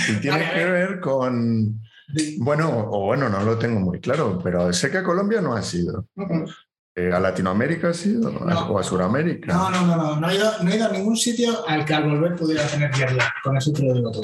y 0.09 0.13
tiene 0.21 0.51
que 0.53 0.65
ver 0.65 1.01
con. 1.01 1.81
Bueno, 2.39 2.89
o 2.91 3.05
bueno, 3.05 3.29
no 3.29 3.43
lo 3.43 3.59
tengo 3.59 3.81
muy 3.81 4.01
claro, 4.01 4.41
pero 4.43 4.73
sé 4.73 4.91
que 4.91 4.99
a 4.99 5.05
Colombia 5.05 5.41
no 5.41 5.55
ha 5.55 5.63
sido. 5.63 6.07
Eh, 6.95 7.13
¿A 7.13 7.21
Latinoamérica 7.21 7.91
ha 7.91 7.95
sido? 7.95 8.31
¿O 8.31 8.79
a 8.79 8.83
Sudamérica? 8.83 9.53
No, 9.53 9.71
no, 9.71 9.87
no, 9.87 9.97
no. 9.97 10.17
No 10.21 10.31
he, 10.31 10.35
ido, 10.35 10.51
no 10.63 10.71
he 10.71 10.77
ido 10.77 10.87
a 10.87 10.93
ningún 10.93 11.17
sitio 11.17 11.67
al 11.69 11.85
que 11.85 11.95
al 11.95 12.09
volver 12.09 12.35
pudiera 12.35 12.67
tener 12.67 12.91
tierra. 12.93 13.33
Con 13.43 13.57
eso 13.57 13.73
te 13.73 13.83
lo 13.83 13.95
digo 13.95 14.11
todo. 14.11 14.23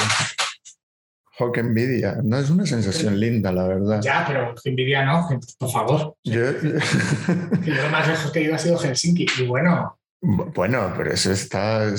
Jo, 1.36 1.52
qué 1.52 1.60
envidia. 1.60 2.18
No 2.22 2.38
es 2.38 2.48
una 2.48 2.64
sensación 2.64 3.18
linda, 3.18 3.52
la 3.52 3.66
verdad. 3.66 4.00
Ya, 4.00 4.24
pero 4.26 4.54
envidia 4.64 5.04
no, 5.04 5.28
por 5.58 5.70
favor. 5.70 6.16
Yo... 6.24 6.40
yo 6.40 7.74
lo 7.74 7.90
más 7.90 8.08
lejos 8.08 8.30
que 8.30 8.38
he 8.38 8.42
ido 8.44 8.54
ha 8.54 8.58
sido 8.58 8.78
Helsinki. 8.78 9.26
Y 9.38 9.46
bueno, 9.46 9.98
bueno, 10.24 10.94
pero 10.96 11.12
eso 11.12 11.30
está, 11.32 11.92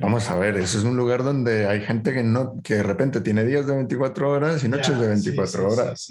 vamos 0.00 0.30
a 0.30 0.36
ver, 0.36 0.56
eso 0.56 0.78
es 0.78 0.84
un 0.84 0.96
lugar 0.96 1.22
donde 1.22 1.66
hay 1.66 1.82
gente 1.82 2.14
que, 2.14 2.22
no, 2.22 2.62
que 2.62 2.76
de 2.76 2.82
repente 2.82 3.20
tiene 3.20 3.44
días 3.44 3.66
de 3.66 3.74
24 3.74 4.30
horas 4.30 4.64
y 4.64 4.68
noches 4.68 4.98
de 4.98 5.08
24 5.08 5.68
horas. 5.68 6.08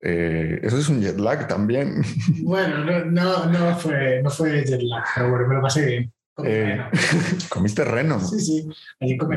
Eh, 0.00 0.58
eso 0.62 0.78
es 0.78 0.88
un 0.88 1.00
jet 1.00 1.18
lag 1.18 1.46
también. 1.46 2.02
Bueno, 2.42 2.84
no, 2.84 3.04
no, 3.04 3.46
no, 3.46 3.76
fue, 3.76 4.20
no 4.22 4.30
fue 4.30 4.64
jet 4.64 4.82
lag, 4.82 5.04
pero 5.14 5.30
bueno, 5.30 5.48
me 5.48 5.54
lo 5.54 5.62
pasé 5.62 5.86
bien. 5.86 6.12
Eh, 6.44 6.84
¿Comiste 7.48 7.84
reno? 7.84 8.20
Sí, 8.20 8.40
sí, 8.40 8.68
allí 9.00 9.16
comí 9.16 9.36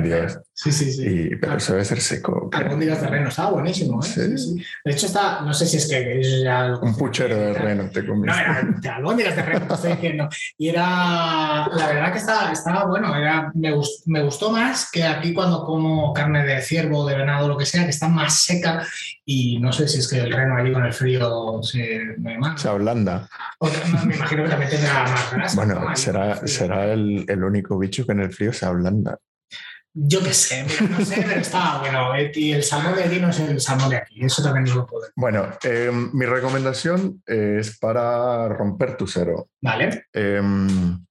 Sí, 0.61 0.71
sí, 0.71 0.91
sí. 0.91 1.03
Y, 1.03 1.35
pero 1.37 1.57
eso 1.57 1.73
debe 1.73 1.83
ser 1.83 1.99
seco. 1.99 2.47
Albóndigas 2.53 3.01
de 3.01 3.07
reno, 3.07 3.29
estaba 3.29 3.49
buenísimo. 3.49 3.99
¿eh? 4.03 4.07
¿Sí? 4.07 4.37
Sí, 4.37 4.63
De 4.85 4.91
hecho, 4.91 5.07
está, 5.07 5.41
no 5.41 5.55
sé 5.55 5.65
si 5.65 5.77
es 5.77 5.87
que 5.87 6.43
ya... 6.43 6.75
Un 6.79 6.95
puchero 6.95 7.35
de 7.35 7.53
reno 7.55 7.89
te 7.89 8.05
comiste. 8.05 8.39
No, 8.39 8.79
era 8.79 8.95
albóndigas 8.95 9.35
de 9.35 9.41
reno, 9.41 9.65
te 9.65 9.73
estoy 9.73 9.93
diciendo. 9.93 10.29
Y 10.59 10.69
era, 10.69 11.67
la 11.67 11.87
verdad 11.87 12.11
que 12.11 12.19
estaba, 12.19 12.51
estaba 12.51 12.85
bueno, 12.85 13.15
era, 13.15 13.51
me, 13.55 13.71
gustó, 13.71 14.03
me 14.05 14.21
gustó 14.21 14.51
más 14.51 14.91
que 14.91 15.03
aquí 15.03 15.33
cuando 15.33 15.65
como 15.65 16.13
carne 16.13 16.45
de 16.45 16.61
ciervo, 16.61 17.07
de 17.07 17.17
venado, 17.17 17.47
lo 17.47 17.57
que 17.57 17.65
sea, 17.65 17.83
que 17.85 17.89
está 17.89 18.07
más 18.07 18.43
seca 18.43 18.85
y 19.25 19.57
no 19.59 19.73
sé 19.73 19.87
si 19.87 19.97
es 19.97 20.07
que 20.07 20.19
el 20.19 20.31
reno 20.31 20.57
allí 20.57 20.71
con 20.71 20.85
el 20.85 20.93
frío 20.93 21.63
se, 21.63 22.01
se 22.55 22.67
ablanda. 22.67 23.27
me 24.05 24.15
imagino 24.15 24.43
que 24.43 24.49
también 24.49 24.69
tendrá 24.69 25.03
más 25.05 25.33
grasa. 25.33 25.55
Bueno, 25.55 25.95
será, 25.95 26.45
será 26.45 26.93
el, 26.93 27.25
el, 27.27 27.43
único 27.43 27.79
bicho 27.79 28.05
que 28.05 28.11
en 28.11 28.19
el 28.19 28.31
frío 28.31 28.53
se 28.53 28.67
ablanda. 28.67 29.17
Yo 29.93 30.23
qué 30.23 30.33
sé, 30.33 30.65
no 30.89 31.03
sé, 31.03 31.23
pero 31.27 31.41
estaba 31.41 31.79
bueno. 31.79 32.15
Eh, 32.15 32.31
y 32.35 32.51
el 32.53 32.63
salmón 32.63 32.95
de 32.95 33.03
aquí 33.03 33.19
no 33.19 33.29
es 33.29 33.39
el 33.39 33.59
salmón 33.59 33.89
de 33.89 33.97
aquí, 33.97 34.23
eso 34.23 34.41
también 34.41 34.73
lo 34.75 34.85
puedo. 34.85 35.07
Bueno, 35.15 35.49
em, 35.63 36.09
mi 36.13 36.25
recomendación 36.25 37.21
es 37.25 37.77
para 37.77 38.47
romper 38.47 38.95
tu 38.95 39.05
cero. 39.05 39.49
Vale. 39.61 40.05
Em, 40.13 41.05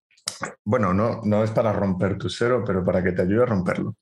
bueno, 0.65 0.95
no, 0.95 1.21
no 1.25 1.45
es 1.45 1.51
para 1.51 1.73
romper 1.73 2.17
tu 2.17 2.31
cero, 2.31 2.65
pero 2.67 2.85
para 2.85 3.03
que 3.03 3.13
te 3.13 3.23
ayude 3.23 3.43
a 3.43 3.47
romperlo. 3.47 3.97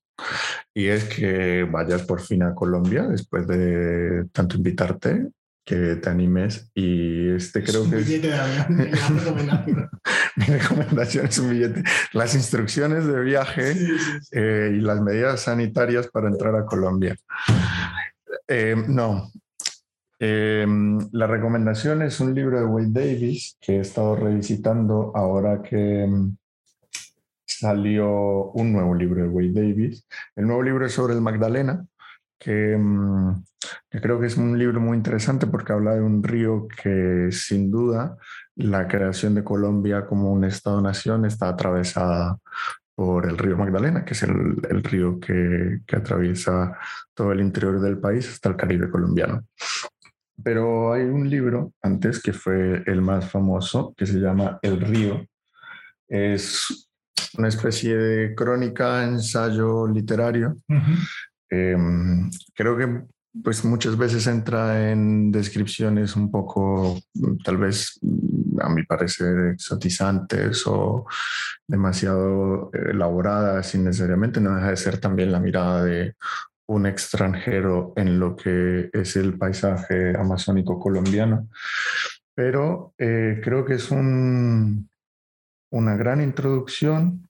Y 0.75 0.87
es 0.87 1.05
que 1.05 1.65
vayas 1.65 2.03
por 2.03 2.21
fin 2.21 2.43
a 2.43 2.55
Colombia 2.55 3.03
después 3.03 3.47
de 3.47 4.27
tanto 4.33 4.57
invitarte, 4.57 5.29
que 5.69 5.97
te 5.97 6.09
animes. 6.09 6.71
Y 6.75 7.29
este 7.29 7.63
creo 7.63 7.89
que 7.91 7.99
es 7.99 8.07
billete 8.07 8.29
de 8.29 8.35
avión, 8.35 8.79
recomendación. 9.19 9.91
mi 10.37 10.45
recomendación 10.47 11.27
es 11.27 11.39
un 11.39 11.51
billete. 11.51 11.83
Las 12.15 12.35
instrucciones 12.35 13.07
de 13.07 13.21
viaje 13.21 13.75
Sí, 13.75 13.87
sí, 13.87 13.95
sí. 13.99 14.29
eh, 14.33 14.73
y 14.75 14.81
las 14.81 15.03
medidas 15.03 15.43
sanitarias 15.43 16.09
para 16.09 16.29
entrar 16.29 16.57
a 16.57 16.65
Colombia. 16.65 17.15
Eh, 18.49 18.77
no. 18.89 19.31
Eh, 20.19 20.67
la 21.13 21.27
recomendación 21.27 22.01
es 22.01 22.19
un 22.19 22.35
libro 22.35 22.59
de 22.59 22.65
Wade 22.65 22.89
Davis 22.89 23.59
que 23.61 23.77
he 23.77 23.81
estado 23.81 24.17
revisitando 24.17 25.13
ahora 25.15 25.61
que 25.63 26.07
mm, 26.09 26.35
salió 27.45 28.53
un 28.53 28.73
nuevo 28.73 28.95
libro 28.95 29.23
de 29.23 29.29
Wade 29.29 29.53
Davis. 29.53 30.07
El 30.35 30.47
nuevo 30.47 30.63
libro 30.63 30.87
es 30.87 30.93
sobre 30.93 31.13
el 31.13 31.21
Magdalena, 31.21 31.85
que, 32.39 32.75
mm, 32.75 33.45
que 33.91 34.01
creo 34.01 34.21
que 34.21 34.27
es 34.27 34.37
un 34.37 34.59
libro 34.59 34.81
muy 34.81 34.97
interesante 34.97 35.47
porque 35.47 35.73
habla 35.73 35.95
de 35.95 36.03
un 36.03 36.23
río 36.23 36.69
que 36.69 37.29
sin 37.31 37.71
duda 37.71 38.17
la 38.57 38.89
creación 38.89 39.35
de 39.35 39.45
Colombia 39.45 40.07
como 40.07 40.33
un 40.33 40.45
Estado-nación 40.45 41.25
está 41.25 41.49
atravesada 41.49 42.39
por 42.95 43.27
el 43.29 43.39
río 43.39 43.57
Magdalena, 43.57 44.05
que 44.05 44.15
es 44.15 44.23
el, 44.25 44.57
el 44.69 44.83
río 44.83 45.21
que, 45.21 45.81
que 45.87 45.97
atraviesa 45.97 46.77
todo 47.15 47.31
el 47.31 47.41
interior 47.41 47.81
del 47.81 47.99
país 47.99 48.29
hasta 48.29 48.49
el 48.49 48.57
Caribe 48.57 48.91
colombiano. 48.91 49.45
Pero 50.43 50.93
hay 50.93 51.03
un 51.03 51.29
libro 51.29 51.73
antes 51.83 52.21
que 52.21 52.33
fue 52.33 52.83
el 52.87 53.01
más 53.01 53.31
famoso, 53.31 53.95
que 53.97 54.07
se 54.07 54.19
llama 54.19 54.59
El 54.63 54.81
río. 54.81 55.25
Es 56.09 56.89
una 57.37 57.49
especie 57.49 57.97
de 57.97 58.35
crónica, 58.35 59.05
ensayo 59.05 59.87
literario. 59.87 60.57
Ujú. 60.69 60.93
Eh, 61.51 61.77
creo 62.55 62.77
que 62.77 63.03
pues 63.43 63.65
muchas 63.65 63.97
veces 63.97 64.27
entra 64.27 64.91
en 64.91 65.31
descripciones 65.31 66.17
un 66.17 66.31
poco, 66.31 66.99
tal 67.45 67.59
vez, 67.59 67.99
a 68.61 68.69
mi 68.69 68.85
parecer, 68.85 69.53
exotizantes 69.53 70.67
o 70.67 71.07
demasiado 71.67 72.71
elaboradas 72.73 73.75
innecesariamente. 73.75 74.41
No 74.41 74.55
deja 74.55 74.71
de 74.71 74.77
ser 74.77 74.99
también 74.99 75.33
la 75.33 75.41
mirada 75.41 75.85
de 75.85 76.15
un 76.67 76.87
extranjero 76.87 77.93
en 77.97 78.19
lo 78.19 78.37
que 78.37 78.91
es 78.93 79.17
el 79.17 79.39
paisaje 79.39 80.17
amazónico 80.17 80.79
colombiano. 80.79 81.49
Pero 82.35 82.95
eh, 82.99 83.41
creo 83.43 83.65
que 83.65 83.75
es 83.75 83.91
un, 83.91 84.89
una 85.71 85.97
gran 85.97 86.21
introducción, 86.21 87.29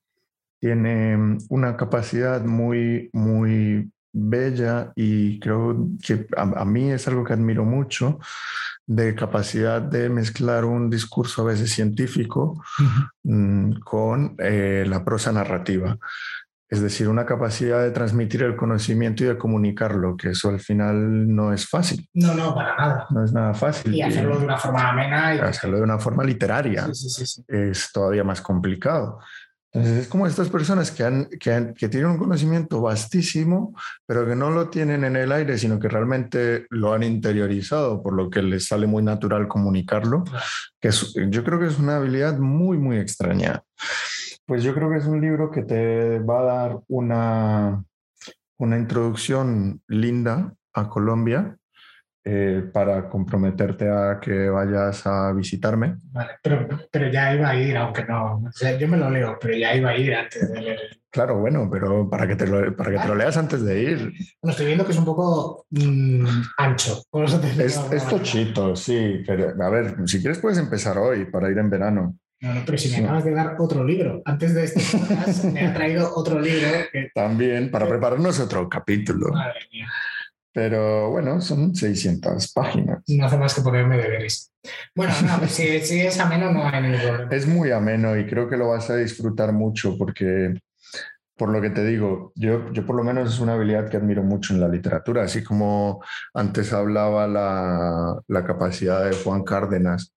tiene 0.61 1.39
una 1.49 1.77
capacidad 1.77 2.45
muy, 2.45 3.11
muy 3.13 3.93
bella 4.13 4.93
y 4.97 5.39
creo 5.39 5.89
que 6.05 6.27
a, 6.37 6.43
a, 6.43 6.65
mí 6.65 6.91
es 6.91 7.07
algo 7.09 7.25
que 7.25 7.33
admiro 7.33 7.65
mucho 7.65 8.19
de 8.87 9.15
capacidad 9.15 9.83
de 9.83 10.09
mezclar 10.09 10.65
un 10.65 10.89
discurso 10.89 11.43
a 11.43 11.47
veces 11.47 11.71
científico 11.71 12.63
uh 12.79 12.83
-huh. 13.25 13.81
con 13.85 14.35
eh, 14.39 14.85
la 14.89 15.05
prosa 15.05 15.31
narrativa. 15.31 15.99
Es 16.71 16.83
decir, 16.83 17.09
una 17.09 17.25
capacidad 17.25 17.83
de 17.83 17.91
transmitir 17.93 18.43
el 18.43 18.55
conocimiento 18.55 19.25
y 19.25 19.27
de 19.27 19.39
comunicarlo, 19.39 20.17
que 20.19 20.31
eso 20.31 20.51
al 20.51 20.61
final 20.61 21.35
no 21.35 21.53
es 21.53 21.67
fácil. 21.67 22.07
No, 22.13 22.35
no, 22.35 22.55
para 22.55 22.77
nada. 22.77 23.07
No 23.11 23.25
es 23.25 23.33
nada 23.33 23.55
fácil. 23.55 23.95
Y 23.95 24.03
hacerlo 24.03 24.39
de 24.39 24.45
una 24.45 24.59
forma 24.59 24.91
amena. 24.91 25.35
Y... 25.35 25.39
Hacerlo 25.39 25.79
de 25.79 25.83
una 25.83 25.99
forma 25.99 26.25
literaria 26.25 26.87
sí, 26.93 27.09
sí, 27.09 27.27
sí, 27.27 27.45
es 27.49 27.91
todavía 27.91 28.23
más 28.23 28.43
complicado. 28.43 29.19
Entonces 29.73 30.03
es 30.03 30.09
como 30.09 30.27
estas 30.27 30.49
personas 30.49 30.91
que, 30.91 31.05
han, 31.05 31.29
que, 31.39 31.53
han, 31.53 31.75
que, 31.75 31.89
tienen 31.89 32.11
un 32.11 32.19
conocimiento 32.19 32.81
vastísimo, 32.81 33.75
pero 34.07 34.27
que 34.27 34.35
no 34.35 34.51
lo 34.51 34.71
tienen 34.71 35.05
en 35.05 35.15
el 35.17 35.31
aire, 35.31 35.59
sino 35.59 35.79
que 35.79 35.89
realmente 35.89 36.67
lo 36.71 36.95
han 36.95 37.03
interiorizado, 37.03 38.03
por 38.03 38.15
lo 38.15 38.31
que 38.31 38.43
les 38.43 38.67
sale 38.67 38.87
muy 38.87 39.03
natural 39.03 39.47
comunicarlo, 39.47 40.25
que 40.81 40.89
es, 40.89 41.15
yo 41.29 41.45
creo 41.45 41.61
que 41.61 41.67
es 41.67 41.79
una 41.79 41.97
habilidad 41.97 42.39
muy, 42.39 42.79
muy 42.79 42.97
extraña. 42.97 43.63
Pues 44.47 44.63
yo 44.63 44.75
creo 44.75 44.89
que 44.89 44.97
es 44.97 45.05
un 45.05 45.21
libro 45.21 45.51
que 45.51 45.63
te 45.63 46.19
va 46.21 46.41
a 46.41 46.45
dar 46.45 46.79
una, 46.89 47.85
una 48.57 48.79
introducción 48.79 49.83
linda 49.87 50.55
a 50.73 50.89
Colombia, 50.89 51.59
eh, 52.31 52.63
para 52.75 53.09
comprometerte 53.09 53.89
a 53.89 54.21
que 54.21 54.51
vayas 54.51 55.07
a 55.07 55.33
visitarme. 55.33 55.97
Vale, 56.13 56.33
pero, 56.43 56.69
pero 56.91 57.11
ya 57.11 57.35
iba 57.35 57.49
a 57.49 57.57
ir, 57.57 57.75
aunque 57.75 58.05
no. 58.05 58.43
O 58.47 58.53
sea, 58.53 58.77
yo 58.77 58.87
me 58.87 58.99
lo 58.99 59.09
leo, 59.09 59.39
pero 59.41 59.57
ya 59.57 59.75
iba 59.75 59.89
a 59.89 59.97
ir 59.97 60.15
antes 60.15 60.53
de 60.53 60.61
leer. 60.61 60.81
Claro, 61.11 61.39
bueno, 61.39 61.71
pero 61.73 62.11
para 62.11 62.29
que 62.29 62.37
te 62.37 62.47
lo, 62.47 62.77
para 62.77 62.91
que 62.91 62.99
te 62.99 63.09
lo 63.09 63.15
leas 63.15 63.39
antes 63.39 63.65
de 63.65 63.83
ir. 63.83 64.13
Estoy 64.43 64.67
viendo 64.67 64.85
que 64.85 64.93
es 64.93 64.99
un 64.99 65.07
poco 65.07 65.65
mmm, 65.71 66.27
ancho. 66.59 67.03
Por 67.09 67.25
eso 67.25 67.41
te 67.41 67.49
es, 67.65 67.81
es 67.91 68.07
tochito, 68.07 68.77
sí. 68.77 69.23
Pero 69.27 69.55
a 69.59 69.71
ver, 69.71 69.95
si 70.05 70.21
quieres 70.21 70.39
puedes 70.39 70.59
empezar 70.59 70.99
hoy 70.99 71.25
para 71.25 71.51
ir 71.51 71.57
en 71.57 71.71
verano. 71.71 72.19
No, 72.41 72.55
no, 72.55 72.61
pero 72.67 72.77
si 72.77 72.91
me 72.91 72.97
sí. 72.97 73.05
acabas 73.05 73.25
de 73.25 73.33
dar 73.33 73.57
otro 73.59 73.83
libro. 73.85 74.21
Antes 74.27 74.55
de 74.55 74.65
este 74.65 74.99
podcast 74.99 75.45
me 75.45 75.67
ha 75.67 75.73
traído 75.73 76.13
otro 76.15 76.39
libro. 76.39 76.69
Que... 76.93 77.11
También, 77.15 77.71
para 77.71 77.89
prepararnos 77.89 78.39
otro 78.39 78.69
capítulo. 78.69 79.33
Madre 79.33 79.61
mía. 79.73 79.89
Pero 80.53 81.11
bueno, 81.11 81.41
son 81.41 81.75
600 81.75 82.53
páginas. 82.53 83.03
No 83.07 83.27
hace 83.27 83.37
más 83.37 83.55
que 83.55 83.61
ponerme 83.61 83.97
deberes. 83.97 84.53
Bueno, 84.95 85.13
no, 85.27 85.39
pues 85.39 85.53
si, 85.53 85.81
si, 85.81 86.01
es 86.01 86.19
ameno 86.19 86.51
no 86.51 86.67
hay 86.67 86.83
ningún 86.83 87.01
problema. 87.01 87.31
Es 87.31 87.47
muy 87.47 87.71
ameno 87.71 88.17
y 88.17 88.27
creo 88.27 88.49
que 88.49 88.57
lo 88.57 88.69
vas 88.69 88.91
a 88.91 88.97
disfrutar 88.97 89.53
mucho 89.53 89.97
porque, 89.97 90.55
por 91.37 91.51
lo 91.51 91.61
que 91.61 91.71
te 91.71 91.85
digo, 91.85 92.33
yo, 92.35 92.73
yo 92.73 92.85
por 92.85 92.97
lo 92.97 93.05
menos 93.05 93.33
es 93.33 93.41
una 93.41 93.55
habilidad 93.55 93.89
que 93.89 93.99
admiro 93.99 94.23
mucho 94.23 94.55
en 94.55 94.61
la 94.61 94.69
literatura, 94.69 95.23
así 95.23 95.45
como 95.45 96.03
antes 96.35 96.73
hablaba 96.73 97.27
la, 97.27 98.21
la 98.27 98.45
capacidad 98.45 99.05
de 99.05 99.15
Juan 99.17 99.45
Cárdenas 99.45 100.15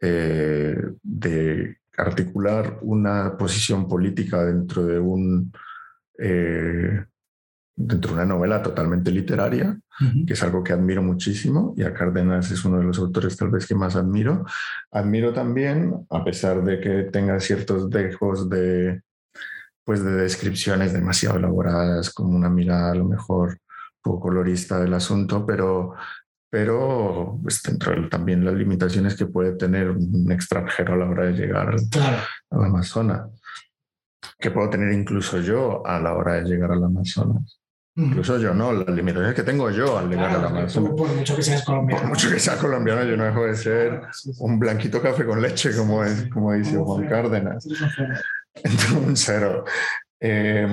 eh, 0.00 0.76
de 1.02 1.78
articular 1.96 2.78
una 2.82 3.36
posición 3.36 3.88
política 3.88 4.44
dentro 4.44 4.84
de 4.84 4.98
un... 4.98 5.52
Eh, 6.18 7.04
dentro 7.76 8.10
de 8.10 8.14
una 8.16 8.24
novela 8.24 8.62
totalmente 8.62 9.10
literaria, 9.10 9.78
uh 10.00 10.04
-huh. 10.04 10.26
que 10.26 10.32
es 10.32 10.42
algo 10.42 10.64
que 10.64 10.72
admiro 10.72 11.02
muchísimo, 11.02 11.74
y 11.76 11.82
a 11.82 11.92
Cárdenas 11.92 12.50
es 12.50 12.64
uno 12.64 12.78
de 12.78 12.84
los 12.84 12.98
autores 12.98 13.36
tal 13.36 13.50
vez 13.50 13.66
que 13.66 13.74
más 13.74 13.96
admiro. 13.96 14.46
Admiro 14.90 15.32
también, 15.34 16.06
a 16.08 16.24
pesar 16.24 16.64
de 16.64 16.80
que 16.80 17.02
tenga 17.12 17.38
ciertos 17.38 17.90
dejos 17.90 18.48
de, 18.48 19.02
pues 19.84 20.02
de 20.02 20.12
descripciones 20.12 20.94
demasiado 20.94 21.36
elaboradas, 21.36 22.12
como 22.14 22.34
una 22.34 22.48
mirada 22.48 22.92
a 22.92 22.94
lo 22.94 23.04
mejor 23.04 23.58
poco 24.02 24.20
colorista 24.20 24.80
del 24.80 24.94
asunto, 24.94 25.44
pero, 25.44 25.94
pero 26.50 27.38
pues 27.42 27.62
dentro 27.62 27.92
de 27.92 28.08
también 28.08 28.42
las 28.42 28.54
limitaciones 28.54 29.16
que 29.16 29.26
puede 29.26 29.52
tener 29.52 29.90
un 29.90 30.32
extranjero 30.32 30.94
a 30.94 30.96
la 30.96 31.10
hora 31.10 31.26
de 31.26 31.32
llegar 31.34 31.76
claro. 31.90 32.22
al 32.50 32.64
Amazonas, 32.64 33.28
que 34.38 34.50
puedo 34.50 34.70
tener 34.70 34.92
incluso 34.92 35.40
yo 35.40 35.86
a 35.86 36.00
la 36.00 36.14
hora 36.14 36.34
de 36.34 36.44
llegar 36.44 36.72
al 36.72 36.84
Amazonas. 36.84 37.60
Incluso 37.96 38.38
yo 38.38 38.52
no, 38.52 38.72
las 38.72 38.94
limitaciones 38.94 39.34
que 39.34 39.42
tengo 39.42 39.70
yo 39.70 39.98
al 39.98 40.10
llegar 40.10 40.28
claro, 40.28 40.48
a 40.48 40.50
la 40.50 40.58
Amazonas. 40.58 40.92
Por 40.96 41.14
mucho 41.14 41.34
que 41.34 41.42
seas 41.42 41.64
colombiano. 41.64 42.02
Por 42.02 42.10
mucho 42.10 42.30
que 42.30 42.38
sea 42.38 42.58
colombiano, 42.58 43.04
yo 43.04 43.16
no 43.16 43.24
dejo 43.24 43.46
de 43.46 43.56
ser 43.56 44.02
sí, 44.12 44.32
sí. 44.34 44.38
un 44.40 44.58
blanquito 44.58 45.00
café 45.00 45.24
con 45.24 45.40
leche, 45.40 45.74
como, 45.74 46.04
es, 46.04 46.28
como 46.28 46.52
dice 46.52 46.76
Juan 46.76 47.08
Cárdenas. 47.08 47.66
un 48.94 49.16
cero. 49.16 49.64
Eh, 50.20 50.68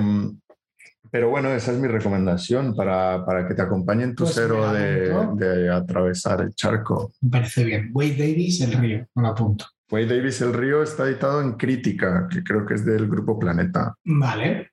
pero 1.10 1.30
bueno, 1.30 1.48
esa 1.50 1.70
es 1.70 1.78
mi 1.78 1.86
recomendación 1.86 2.74
para, 2.74 3.24
para 3.24 3.46
que 3.46 3.54
te 3.54 3.62
acompañe 3.62 4.02
en 4.02 4.16
tu 4.16 4.24
Pues 4.24 4.34
cero 4.34 4.72
de, 4.72 5.14
de 5.36 5.72
atravesar 5.72 6.40
el 6.40 6.54
charco. 6.54 7.12
Me 7.20 7.30
parece 7.30 7.64
bien. 7.64 7.90
Wade 7.94 8.16
Davis, 8.18 8.60
El 8.60 8.72
Río, 8.72 9.06
me 9.14 9.22
lo 9.22 9.28
apunto. 9.28 9.66
Wade 9.90 10.06
Davis 10.06 10.40
El 10.40 10.52
Río 10.52 10.82
está 10.82 11.04
editado 11.04 11.40
en 11.40 11.52
Crítica, 11.52 12.26
que 12.28 12.42
creo 12.42 12.66
que 12.66 12.74
es 12.74 12.84
del 12.84 13.06
Grupo 13.06 13.38
Planeta. 13.38 13.94
Vale. 14.04 14.72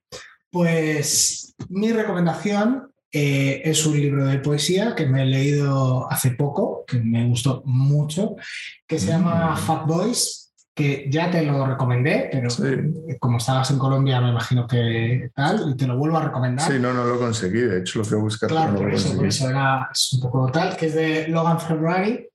Pues 0.52 1.56
mi 1.70 1.92
recomendación 1.94 2.92
eh, 3.14 3.62
es 3.66 3.86
un 3.86 4.00
libro 4.00 4.26
de 4.26 4.40
poesía 4.40 4.96
que 4.96 5.06
me 5.06 5.24
he 5.24 5.26
leído 5.26 6.10
hace 6.12 6.32
poco, 6.32 6.84
que 6.86 7.00
me 7.00 7.28
gustó 7.28 7.62
mucho, 7.66 8.36
que 8.88 9.00
se 9.00 9.08
llama 9.08 9.56
Mm. 9.56 9.58
Fat 9.58 9.86
Boys, 9.88 10.54
que 10.74 11.08
ya 11.10 11.30
te 11.32 11.42
lo 11.44 11.66
recomendé, 11.66 12.30
pero 12.32 12.50
Sí. 12.50 12.64
como 13.20 13.38
estabas 13.38 13.70
en 13.72 13.80
Colombia 13.80 14.22
me 14.22 14.30
imagino 14.30 14.66
que 14.68 15.30
tal, 15.36 15.72
y 15.72 15.76
te 15.78 15.88
lo 15.88 15.98
vuelvo 15.98 16.18
a 16.18 16.26
recomendar. 16.26 16.72
Sí, 16.72 16.80
no, 16.80 16.94
no 16.94 17.06
lo 17.06 17.18
conseguí. 17.20 17.60
De 17.62 17.80
hecho, 17.80 18.00
lo 18.00 18.06
fui 18.06 18.18
a 18.18 18.22
buscar, 18.22 18.50
Claro, 18.50 18.76
pero 18.78 18.90
no 18.90 18.96
eso, 18.96 19.10
por 19.10 19.18
conseguí. 19.18 19.30
eso 19.30 19.50
era 19.50 19.90
es 19.92 20.14
un 20.14 20.20
poco 20.22 20.52
tal, 20.52 20.76
que 20.78 20.86
es 20.88 20.96
de 20.96 21.28
Logan 21.30 21.60
Ferrari 21.60 22.28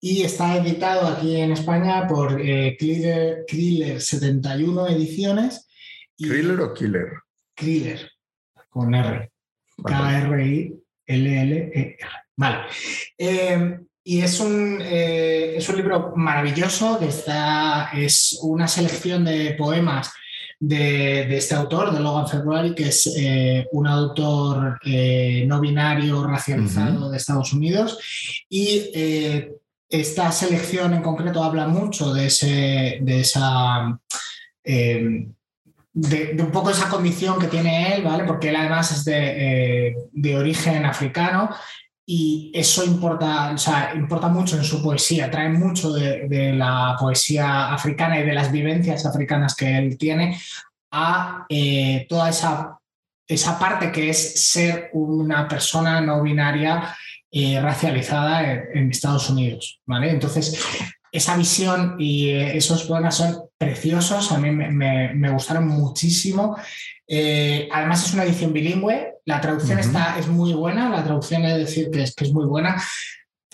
y 0.00 0.22
está 0.22 0.56
editado 0.56 1.06
aquí 1.08 1.36
en 1.36 1.52
España 1.52 2.06
por 2.08 2.40
eh, 2.40 2.76
Kriller, 2.78 3.44
Kriller 3.46 4.00
71 4.00 4.86
ediciones. 4.88 5.68
y- 6.16 6.28
¿Thriller 6.28 6.60
o 6.60 6.72
Killer? 6.74 7.08
Kriller, 7.54 8.10
con 8.70 8.94
R. 8.94 9.30
K-R-I-L-L-E-R. 9.84 10.82
Vale. 12.36 12.58
Eh, 13.18 13.78
Y 14.04 14.20
es 14.20 14.40
un, 14.40 14.80
eh, 14.82 15.54
es 15.56 15.68
un 15.68 15.76
libro 15.76 16.12
maravilloso, 16.16 16.98
que 16.98 17.06
está, 17.06 17.90
es 17.94 18.36
una 18.42 18.66
selección 18.66 19.24
de 19.24 19.54
poemas 19.54 20.10
de, 20.58 21.36
este 21.36 21.54
autor, 21.54 21.92
de 21.92 22.00
Logan 22.00 22.26
February, 22.26 22.74
que 22.74 22.88
es 22.88 23.06
eh, 23.16 23.68
un 23.70 23.86
autor 23.86 24.80
no 25.46 25.60
binario 25.60 26.24
racializado 26.24 27.10
de 27.10 27.16
Estados 27.16 27.52
Unidos. 27.52 27.96
Y 28.48 28.90
esta 29.88 30.32
selección 30.32 30.94
en 30.94 31.02
concreto 31.02 31.44
habla 31.44 31.68
mucho 31.68 32.12
de, 32.12 32.26
ese, 32.26 32.98
de 33.02 33.20
esa... 33.20 34.00
De, 35.94 36.34
un 36.38 36.50
poco 36.50 36.70
esa 36.70 36.88
condición 36.88 37.38
que 37.38 37.48
tiene 37.48 37.94
él, 37.94 38.02
¿vale? 38.02 38.24
Porque 38.24 38.48
él 38.48 38.56
además 38.56 38.92
es 38.92 39.04
de, 39.04 39.94
de 40.10 40.36
origen 40.36 40.86
africano 40.86 41.50
y 42.04 42.50
eso 42.54 42.84
importa, 42.84 43.52
o 43.52 43.58
sea, 43.58 43.92
importa 43.94 44.28
mucho 44.28 44.56
en 44.56 44.64
su 44.64 44.82
poesía, 44.82 45.30
trae 45.30 45.48
mucho 45.48 45.92
de, 45.92 46.52
la 46.52 46.96
poesía 46.98 47.72
africana 47.72 48.18
y 48.18 48.24
de 48.24 48.34
las 48.34 48.50
vivencias 48.50 49.06
africanas 49.06 49.54
que 49.54 49.78
él 49.78 49.96
tiene 49.96 50.38
a 50.90 51.46
eh, 51.48 52.06
toda 52.08 52.28
esa, 52.28 52.78
esa 53.26 53.58
parte 53.58 53.92
que 53.92 54.10
es 54.10 54.50
ser 54.50 54.90
una 54.92 55.46
persona 55.46 56.00
no 56.00 56.22
binaria 56.22 56.94
eh, 57.30 57.60
racializada 57.60 58.52
en, 58.52 58.90
Estados 58.90 59.30
Unidos. 59.30 59.80
¿vale? 59.86 60.10
Entonces, 60.10 60.60
esa 61.12 61.36
visión 61.36 61.96
y 61.98 62.30
eh, 62.30 62.56
esos 62.56 62.84
poemas 62.84 63.16
son 63.16 63.44
preciosos, 63.56 64.32
a 64.32 64.38
mí 64.38 64.50
me, 64.50 65.30
gustaron 65.30 65.68
muchísimo. 65.68 66.56
además 67.70 68.06
es 68.06 68.14
una 68.14 68.24
edición 68.24 68.52
bilingüe, 68.52 69.12
la 69.24 69.40
traducción 69.40 69.78
está, 69.78 70.18
es 70.18 70.26
muy 70.26 70.52
buena, 70.54 70.88
la 70.88 71.04
traducción 71.04 71.44
es 71.44 71.58
decir 71.58 71.90
que 71.90 72.02
es, 72.02 72.14
que 72.14 72.24
es 72.24 72.32
muy 72.32 72.46
buena. 72.46 72.82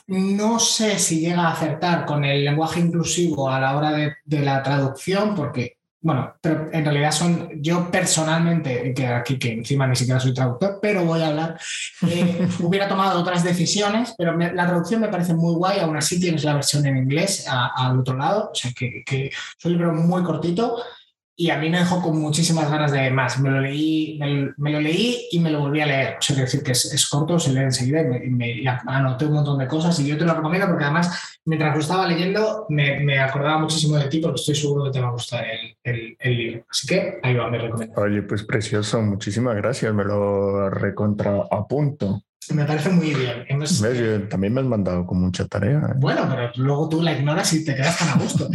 No 0.08 0.58
sé 0.58 0.98
si 0.98 1.20
llega 1.20 1.42
a 1.42 1.52
acertar 1.52 2.06
con 2.06 2.24
el 2.24 2.42
lenguaje 2.42 2.80
inclusivo 2.80 3.50
a 3.50 3.60
la 3.60 3.76
hora 3.76 3.92
de, 3.92 4.40
la 4.40 4.62
traducción, 4.62 5.34
porque, 5.34 5.76
bueno, 6.00 6.34
pero 6.40 6.68
en 6.72 6.84
realidad 6.84 7.11
son, 7.11 7.50
yo 7.61 7.90
personalmente, 7.90 8.94
que 8.94 9.06
aquí 9.06 9.38
que 9.38 9.52
encima 9.52 9.87
ni 9.87 9.96
siquiera 9.96 10.20
soy 10.20 10.32
traductor, 10.32 10.78
pero 10.80 11.04
voy 11.04 11.22
a 11.22 11.28
hablar, 11.28 11.61
eh, 12.08 12.48
hubiera 12.61 12.88
tomado 12.88 13.20
otras 13.20 13.42
decisiones, 13.42 14.14
pero 14.16 14.37
la 14.37 14.66
traducción 14.66 15.00
me 15.00 15.08
parece 15.08 15.34
muy 15.34 15.54
guay, 15.54 15.80
aún 15.80 15.96
así 15.96 16.20
tienes 16.20 16.44
la 16.44 16.54
versión 16.54 16.87
en 16.87 16.98
inglés 16.98 17.46
al 17.48 17.98
otro 17.98 18.16
lado, 18.16 18.50
o 18.52 18.54
sea 18.54 18.70
que, 18.72 19.02
que 19.04 19.26
es 19.26 19.64
un 19.64 19.72
libro 19.72 19.92
muy 19.92 20.22
cortito, 20.22 20.76
y 21.40 21.51
a 21.51 21.57
mí 21.57 21.70
me 21.70 21.79
dejó 21.79 22.03
con 22.03 22.20
muchísimas 22.20 22.68
ganas 22.68 22.90
de 22.90 23.12
más. 23.12 23.38
Me 23.38 23.48
lo 23.48 23.61
leí, 23.61 24.18
me, 24.18 24.72
lo 24.72 24.81
leí 24.81 25.29
y 25.31 25.38
me 25.38 25.53
lo 25.53 25.61
volví 25.61 25.81
a 25.81 25.87
leer. 25.87 26.16
O 26.18 26.20
sea, 26.20 26.35
quiero 26.35 26.46
decir 26.46 26.64
que 26.64 26.72
es, 26.72 27.09
corto, 27.09 27.38
se 27.38 27.53
lee 27.53 27.61
enseguida 27.61 28.01
y 28.01 28.29
me, 28.29 28.64
anoté 28.88 29.27
un 29.27 29.35
montón 29.35 29.57
de 29.57 29.68
cosas 29.68 29.96
y 30.01 30.07
yo 30.09 30.18
te 30.18 30.24
lo 30.24 30.35
recomiendo 30.35 30.66
porque 30.66 30.83
además, 30.83 31.38
mientras 31.44 31.77
lo 31.77 31.81
estaba 31.81 32.09
leyendo, 32.09 32.66
me, 32.70 33.20
acordaba 33.20 33.61
muchísimo 33.61 33.96
de 33.96 34.09
ti 34.09 34.18
porque 34.18 34.40
estoy 34.40 34.57
seguro 34.57 34.87
que 34.87 34.90
te 34.90 35.01
va 35.01 35.09
a 35.09 35.12
gustar 35.12 35.44
el, 35.85 36.16
el, 36.18 36.37
libro. 36.37 36.64
Así 36.68 36.88
que 36.88 37.20
ahí 37.22 37.35
va, 37.37 37.48
me 37.48 37.59
recomiendo. 37.59 38.01
Oye, 38.01 38.22
pues 38.22 38.42
precioso, 38.42 39.01
muchísimas 39.01 39.55
gracias, 39.55 39.94
me 39.94 40.05
lo 40.05 40.68
recontra 40.70 41.42
a 41.48 41.68
punto. 41.68 42.20
Me 42.53 42.64
parece 42.64 42.90
muy 42.90 43.14
bien. 43.14 44.29
también 44.29 44.55
me 44.55 44.61
has 44.61 44.66
mandado 44.66 45.07
con 45.07 45.20
mucha 45.20 45.46
tarea. 45.46 45.79
¿eh? 45.90 45.94
Bueno, 45.98 46.27
pero 46.29 46.51
luego 46.57 46.88
tú 46.88 47.03
la 47.03 47.12
ignoras 47.12 47.53
y 47.53 47.64
te 47.64 47.77
quedas 47.77 47.96
tan 47.96 48.09
a 48.09 48.14
gusto. 48.14 48.48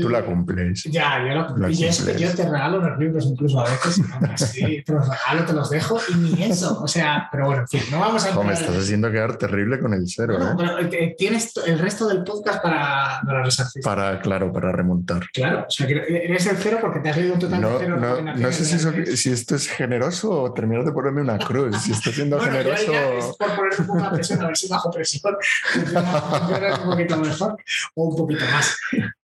Tú 0.00 0.08
la 0.08 0.22
cumples. 0.22 0.84
Ya, 0.84 1.24
yo, 1.26 1.56
lo, 1.56 1.68
y 1.70 1.74
yo 1.74 2.34
te 2.34 2.44
regalo 2.44 2.80
los 2.80 2.98
libros 2.98 3.26
incluso 3.26 3.60
a 3.60 3.64
veces. 3.64 4.02
sí, 4.36 4.82
te 4.86 4.92
los 4.92 5.08
regalo, 5.08 5.46
te 5.46 5.52
los 5.52 5.70
dejo 5.70 5.98
y 6.08 6.14
ni 6.16 6.42
eso. 6.42 6.80
O 6.82 6.88
sea, 6.88 7.28
pero 7.30 7.46
bueno, 7.46 7.62
en 7.62 7.68
fin, 7.68 7.80
no 7.90 8.00
vamos 8.00 8.24
a... 8.26 8.34
No, 8.34 8.42
me 8.42 8.52
estás 8.52 8.76
haciendo 8.76 9.10
quedar 9.10 9.36
terrible 9.36 9.80
con 9.80 9.94
el 9.94 10.04
cero. 10.06 10.38
¿eh? 10.40 10.54
pero 10.56 10.78
eh, 10.80 11.14
tienes 11.16 11.56
el 11.66 11.78
resto 11.78 12.08
del 12.08 12.24
podcast 12.24 12.62
para, 12.62 13.20
para 13.24 13.42
resarcir. 13.42 13.82
Para, 13.82 14.20
claro, 14.20 14.52
para 14.52 14.72
remontar. 14.72 15.28
Claro, 15.32 15.64
o 15.66 15.70
sea, 15.70 15.86
que 15.86 15.94
eres 15.94 16.46
el 16.46 16.56
cero 16.56 16.78
porque 16.80 17.00
te 17.00 17.10
has 17.10 17.16
leído 17.16 17.34
un 17.34 17.40
total 17.40 17.60
no, 17.60 17.70
de 17.70 17.78
cero. 17.78 17.96
No, 17.98 18.20
no 18.20 18.52
sé 18.52 18.64
si, 18.64 19.16
si, 19.16 19.30
esto 19.30 19.54
es 19.54 19.68
generoso 19.68 20.30
o 20.30 20.52
terminas 20.52 20.84
de 20.84 20.92
ponerme 20.92 21.22
una 21.22 21.38
cruz. 21.38 21.76
Si 21.82 21.92
estás 21.92 22.14
siendo 22.14 22.38
generoso... 22.38 22.92
es 22.92 23.24
por 23.36 23.56
poner 23.56 23.80
un 23.80 23.86
poco 23.86 24.00
la 24.00 24.12
presión, 24.12 24.42
a 24.42 24.46
ver 24.46 24.56
si 24.56 24.68
bajo 24.68 24.90
presión. 24.90 25.36
un 26.84 26.90
poquito 26.90 27.16
mejor 27.16 27.56
o 27.94 28.04
un 28.04 28.16
poquito 28.16 28.44
más. 28.52 28.76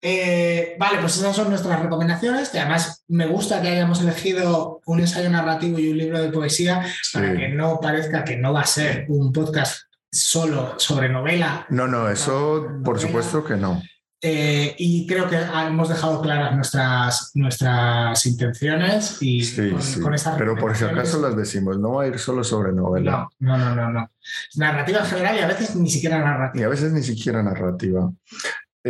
Eh, 0.00 0.76
vale, 0.78 0.98
pues 1.00 1.16
esas 1.16 1.34
son 1.34 1.50
nuestras 1.50 1.80
recomendaciones, 1.80 2.50
que 2.50 2.61
además 2.61 3.04
me 3.08 3.26
gusta 3.26 3.61
que 3.61 3.68
hayamos 3.68 4.00
elegido 4.00 4.80
un 4.87 5.00
ensayo 5.00 5.28
narrativo 5.28 5.78
y 5.78 5.90
un 5.90 5.98
libro 5.98 6.20
de 6.20 6.30
poesía 6.30 6.84
para 7.12 7.37
que 7.37 7.48
no 7.48 7.80
parezca 7.80 8.24
que 8.24 8.37
no 8.37 8.52
va 8.52 8.61
a 8.61 8.66
ser 8.66 9.06
un 9.08 9.32
podcast 9.32 9.82
solo 10.11 10.74
sobre 10.78 11.08
novela. 11.08 11.66
No, 11.70 11.88
no, 11.88 12.08
eso 12.08 12.66
por 12.84 13.00
supuesto 13.00 13.44
que 13.44 13.56
no. 13.56 13.82
Eh, 14.20 14.74
y 14.78 15.06
creo 15.06 15.28
que 15.28 15.37
hemos 15.37 15.88
dejado 15.88 16.20
claras 16.20 16.54
nuestras, 16.56 17.30
nuestras 17.34 18.26
intenciones 18.26 19.18
y 19.20 19.70
con, 20.00 20.16
Pero 20.37 20.56
por 20.56 20.76
si 20.76 20.84
acaso 20.84 21.20
las 21.20 21.37
decimos, 21.37 21.78
no 21.78 21.94
va 21.94 22.02
a 22.02 22.06
ir 22.08 22.18
solo 22.18 22.42
sobre 22.42 22.72
novela. 22.72 23.28
No, 23.38 23.56
no, 23.56 23.74
no, 23.76 23.90
no. 23.90 24.11
Narrativa 24.56 25.00
en 25.00 25.06
general 25.06 25.37
y 25.37 25.40
a 25.40 25.46
veces 25.46 25.76
ni 25.76 25.88
siquiera 25.88 26.18
narrativa. 26.18 26.62
Y 26.62 26.64
a 26.64 26.68
veces 26.68 26.92
ni 26.92 27.02
siquiera 27.02 27.44
narrativa. 27.44 28.11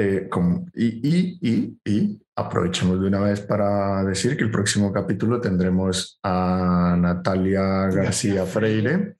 Eh, 0.00 0.28
y, 0.74 1.40
y, 1.42 1.80
y, 1.84 2.22
aprovechamos 2.36 3.00
de 3.00 3.08
una 3.08 3.18
vez 3.18 3.40
para 3.40 4.04
decir 4.04 4.36
que 4.36 4.44
el 4.44 4.50
próximo 4.52 4.92
capítulo 4.92 5.40
tendremos 5.40 6.20
a 6.22 6.96
Natalia 6.96 7.88
García 7.88 8.46
Freire, 8.46 9.16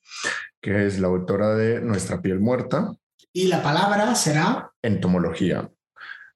que 0.60 0.86
es 0.86 1.00
la 1.00 1.08
autora 1.08 1.56
de 1.56 1.80
Nuestra 1.80 2.22
piel 2.22 2.38
muerta. 2.38 2.94
Y 3.32 3.48
la 3.48 3.60
palabra 3.60 4.14
será 4.14 4.70
entomología. 4.80 5.68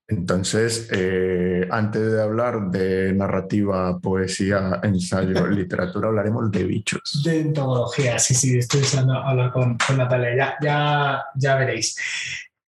Entonces, 0.09 0.88
eh, 0.90 1.68
antes 1.70 2.11
de 2.11 2.20
hablar 2.20 2.68
de 2.68 3.12
narrativa, 3.12 4.00
poesía, 4.00 4.81
ensayo, 4.83 5.46
literatura, 5.46 6.09
hablaremos 6.09 6.50
de 6.50 6.64
bichos. 6.64 7.22
De 7.24 7.42
entomología, 7.42 8.18
sí, 8.18 8.35
sí, 8.35 8.59
estoy 8.59 8.81
deseando 8.81 9.14
hablar 9.14 9.52
con, 9.52 9.78
con 9.78 9.98
Natalia, 9.98 10.37
ya, 10.37 10.57
ya, 10.61 11.24
ya 11.37 11.55
veréis. 11.55 11.96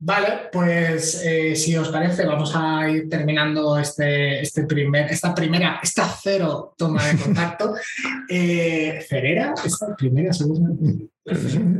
Vale, 0.02 0.48
pues 0.50 1.20
eh, 1.22 1.54
si 1.54 1.76
os 1.76 1.90
parece, 1.90 2.24
vamos 2.24 2.56
a 2.56 2.88
ir 2.88 3.06
terminando 3.10 3.76
este, 3.76 4.40
este 4.40 4.64
primer, 4.64 5.10
esta 5.10 5.34
primera, 5.34 5.78
esta 5.82 6.08
cero 6.22 6.72
toma 6.76 7.06
de 7.06 7.18
contacto. 7.18 7.74
Eh, 8.32 9.04
¿Cerera? 9.08 9.54
¿Esta 9.64 9.96
primera, 9.96 10.32
segunda? 10.32 10.70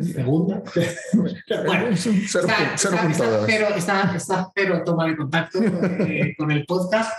¿Segunda? 0.02 0.61
bueno, 1.64 1.90
esta, 1.90 2.40
cero, 4.52 4.83
toma 4.85 5.06
de 5.06 5.16
contacto 5.16 5.61
eh, 5.62 6.35
con 6.37 6.50
el 6.50 6.66
podcast. 6.66 7.12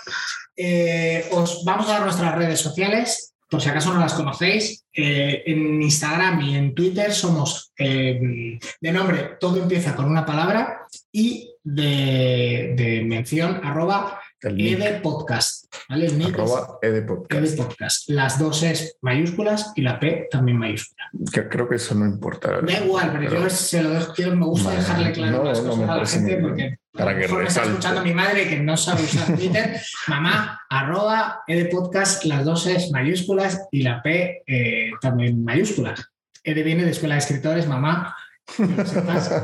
os 1.32 1.64
vamos 1.64 1.88
a 1.88 1.94
dar 1.94 2.04
nuestras 2.04 2.36
redes 2.36 2.60
sociales 2.60 3.31
por 3.52 3.62
si 3.62 3.68
acaso 3.68 3.94
no 3.94 4.00
las 4.00 4.14
conocéis, 4.14 4.86
eh, 4.94 5.44
en 5.46 5.82
Instagram 5.82 6.40
y 6.42 6.56
en 6.56 6.74
Twitter 6.74 7.12
somos 7.12 7.74
eh, 7.78 8.58
de 8.80 8.92
nombre, 8.94 9.32
todo 9.42 9.62
empieza 9.62 9.94
con 9.94 10.06
una 10.06 10.26
palabra 10.26 10.88
y 11.12 11.50
de, 11.62 13.04
mención 13.06 13.60
arroba 13.62 14.21
edpodcast. 14.42 15.74
¿vale? 15.90 16.08
arroba 16.08 16.80
edpodcast. 16.82 18.10
Las 18.10 18.40
dos 18.40 18.64
es 18.64 18.98
mayúsculas 19.02 19.74
y 19.76 19.82
la 19.82 20.00
P 20.00 20.28
también 20.32 20.58
mayúscula. 20.58 21.10
creo 21.50 21.68
que 21.68 21.76
eso 21.76 21.96
no 21.96 22.06
importa. 22.06 22.62
Da 22.62 22.80
igual, 22.84 23.12
pero 23.12 23.32
yo 23.32 23.50
se 23.50 23.84
lo 23.84 23.92
dejo, 23.92 24.14
me 24.36 24.46
gusta 24.46 24.72
dejarle 24.72 25.12
claro 25.12 25.44
las 25.44 25.60
cosas 25.60 25.90
a 25.90 25.98
la 25.98 26.06
gente 26.06 26.38
porque 26.38 26.78
para 26.94 27.18
que 27.18 27.28
me 27.28 27.46
está 27.46 27.64
escuchando 27.64 28.02
mi 28.02 28.14
madre 28.14 28.48
que 28.48 28.60
no 28.60 28.76
sabe 28.76 29.04
usar 29.04 29.26
Twitter, 29.38 29.80
mamá, 30.08 30.62
arroba, 30.70 31.44
edpodcast, 31.48 32.26
las 32.26 32.44
dos 32.44 32.68
es 32.68 32.92
mayúsculas 32.92 33.68
y 33.72 33.84
la 33.84 34.02
P 34.02 34.44
eh, 34.46 34.92
también 35.02 35.44
mayúsculas. 35.44 36.12
Ed 36.44 36.64
viene 36.64 36.84
de 36.84 36.92
Escuela 36.92 37.16
de 37.16 37.20
Escritores, 37.20 37.68
mamá, 37.68 38.16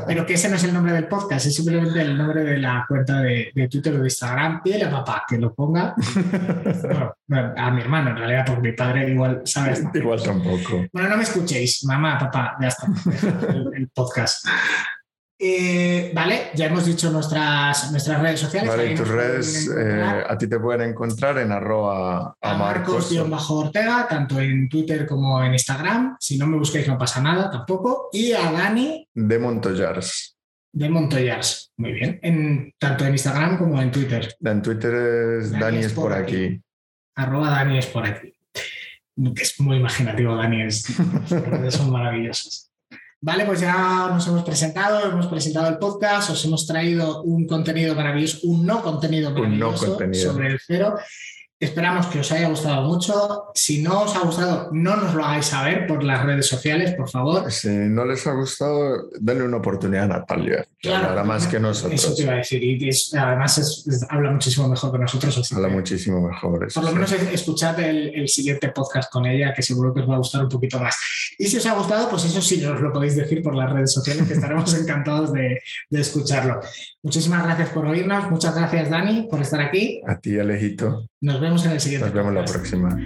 pero 0.06 0.26
que 0.26 0.34
ese 0.34 0.48
no 0.48 0.56
es 0.56 0.64
el 0.64 0.74
nombre 0.74 0.92
del 0.92 1.06
podcast, 1.06 1.46
es 1.46 1.54
simplemente 1.54 2.00
el 2.00 2.16
nombre 2.16 2.44
de 2.44 2.58
la 2.58 2.84
cuenta 2.86 3.20
de, 3.20 3.52
Twitter 3.70 3.94
o 3.94 3.98
de 3.98 4.04
Instagram. 4.04 4.62
Pídele 4.62 4.84
a 4.84 4.90
papá 4.90 5.24
que 5.28 5.38
lo 5.38 5.54
ponga. 5.54 5.94
a 7.56 7.70
mi 7.70 7.80
hermano, 7.80 8.10
en 8.10 8.16
realidad, 8.16 8.44
porque 8.46 8.62
mi 8.62 8.72
padre 8.72 9.10
igual 9.10 9.42
sabe. 9.44 9.74
Igual 9.94 10.22
tampoco. 10.22 10.86
Bueno, 10.92 11.08
no 11.08 11.16
me 11.16 11.22
escuchéis, 11.22 11.84
mamá, 11.84 12.18
papá, 12.18 12.56
ya 12.60 12.68
está, 12.68 12.86
el 13.74 13.88
podcast. 13.88 14.46
Eh, 15.40 16.10
vale, 16.12 16.50
ya 16.54 16.66
hemos 16.66 16.84
dicho 16.84 17.10
nuestras, 17.12 17.92
nuestras 17.92 18.20
redes 18.20 18.40
sociales. 18.40 18.68
Vale, 18.68 18.96
tus 18.96 19.06
redes 19.06 19.70
eh, 19.70 20.24
a 20.28 20.36
ti 20.36 20.48
te 20.48 20.58
pueden 20.58 20.90
encontrar 20.90 21.38
en 21.38 21.52
arroba 21.52 22.36
a, 22.40 22.54
Marcos. 22.54 23.12
Ortega, 23.50 24.06
tanto 24.08 24.40
en 24.40 24.68
Twitter 24.68 25.06
como 25.06 25.40
en 25.44 25.52
Instagram. 25.52 26.16
Si 26.18 26.36
no 26.36 26.46
me 26.48 26.58
busquéis 26.58 26.88
no 26.88 26.98
pasa 26.98 27.20
nada 27.20 27.48
tampoco. 27.50 28.08
Y 28.12 28.32
a 28.32 28.50
Dani. 28.50 29.06
De 29.14 29.38
Montoyars. 29.38 30.36
De 30.72 30.88
Montoyars, 30.88 31.72
muy 31.76 31.92
bien. 31.92 32.18
En, 32.22 32.74
tanto 32.76 33.06
en 33.06 33.12
Instagram 33.12 33.58
como 33.58 33.80
en 33.80 33.92
Twitter. 33.92 34.34
En 34.40 34.60
Twitter 34.60 35.40
es 35.40 35.52
Dani, 35.52 35.78
es 35.78 35.92
por 35.92 36.12
aquí. 36.12 36.60
Arroba 37.14 37.50
Dani 37.50 37.78
es 37.78 37.86
por 37.86 38.04
aquí. 38.04 38.34
Es 39.36 39.60
muy 39.60 39.76
imaginativo, 39.76 40.36
Dani. 40.36 40.62
Es, 40.62 40.82
son 41.70 41.90
maravillosos. 41.92 42.67
Vale, 43.20 43.44
pues 43.44 43.60
ya 43.60 44.08
nos 44.12 44.26
hemos 44.28 44.44
presentado, 44.44 45.10
hemos 45.10 45.26
presentado 45.26 45.68
el 45.68 45.78
podcast, 45.78 46.30
os 46.30 46.44
hemos 46.44 46.66
traído 46.66 47.22
un 47.22 47.48
contenido 47.48 47.96
maravilloso, 47.96 48.38
un 48.44 48.64
no 48.64 48.80
contenido 48.80 49.32
maravilloso 49.32 49.98
sobre 50.12 50.48
el 50.48 50.60
cero. 50.64 50.94
Esperamos 51.60 52.06
que 52.06 52.20
os 52.20 52.30
haya 52.30 52.48
gustado 52.48 52.82
mucho. 52.82 53.50
Si 53.52 53.82
no 53.82 54.02
os 54.02 54.14
ha 54.14 54.20
gustado, 54.20 54.68
no 54.72 54.94
nos 54.94 55.12
lo 55.12 55.24
hagáis 55.24 55.46
saber 55.46 55.88
por 55.88 56.04
las 56.04 56.24
redes 56.24 56.46
sociales, 56.46 56.94
por 56.94 57.10
favor. 57.10 57.50
Si 57.50 57.68
no 57.68 58.04
les 58.04 58.24
ha 58.28 58.32
gustado, 58.32 59.08
denle 59.18 59.42
una 59.42 59.56
oportunidad 59.56 60.04
a 60.04 60.18
Natalia. 60.18 60.64
Claro, 60.80 61.24
más 61.24 61.48
que 61.48 61.58
nosotros. 61.58 62.00
Eso 62.00 62.14
te 62.14 62.22
iba 62.22 62.34
a 62.34 62.36
decir. 62.36 62.62
Y 62.62 62.88
además 63.16 63.84
habla 64.08 64.30
muchísimo 64.30 64.68
mejor 64.68 64.92
que 64.92 64.98
nosotros. 64.98 65.52
Habla 65.52 65.68
muchísimo 65.68 66.20
mejor. 66.28 66.72
por 66.72 66.84
lo 66.84 66.92
menos 66.92 67.10
escuchad 67.10 67.80
el, 67.80 68.28
siguiente 68.28 68.68
podcast 68.68 69.10
con 69.10 69.26
ella, 69.26 69.52
que 69.52 69.62
seguro 69.62 69.92
que 69.92 70.00
os 70.00 70.08
va 70.08 70.14
a 70.14 70.18
gustar 70.18 70.44
un 70.44 70.48
poquito 70.48 70.78
más. 70.78 70.96
Y 71.38 71.46
si 71.46 71.56
os 71.56 71.66
ha 71.66 71.74
gustado, 71.74 72.08
pues 72.08 72.24
eso 72.24 72.40
sí 72.40 72.58
nos 72.58 72.80
lo 72.80 72.92
podéis 72.92 73.16
decir 73.16 73.42
por 73.42 73.56
las 73.56 73.72
redes 73.72 73.92
sociales, 73.92 74.28
que 74.28 74.34
estaremos 74.34 74.72
encantados 74.80 75.32
de, 75.32 75.60
de 75.90 76.00
escucharlo. 76.00 76.60
Muchísimas 77.02 77.42
gracias 77.42 77.70
por 77.70 77.84
oírnos. 77.84 78.30
Muchas 78.30 78.54
gracias, 78.54 78.90
Dani, 78.90 79.26
por 79.28 79.40
estar 79.40 79.60
aquí. 79.60 80.00
A 80.06 80.18
ti, 80.20 80.38
Alejito. 80.38 81.08
Nos 81.20 81.40
vemos 81.40 81.47
en 81.64 81.72
el 81.72 81.80
siguiente. 81.80 82.06
Nos 82.06 82.14
vemos 82.14 82.34
la 82.34 82.44
próxima. 82.44 82.98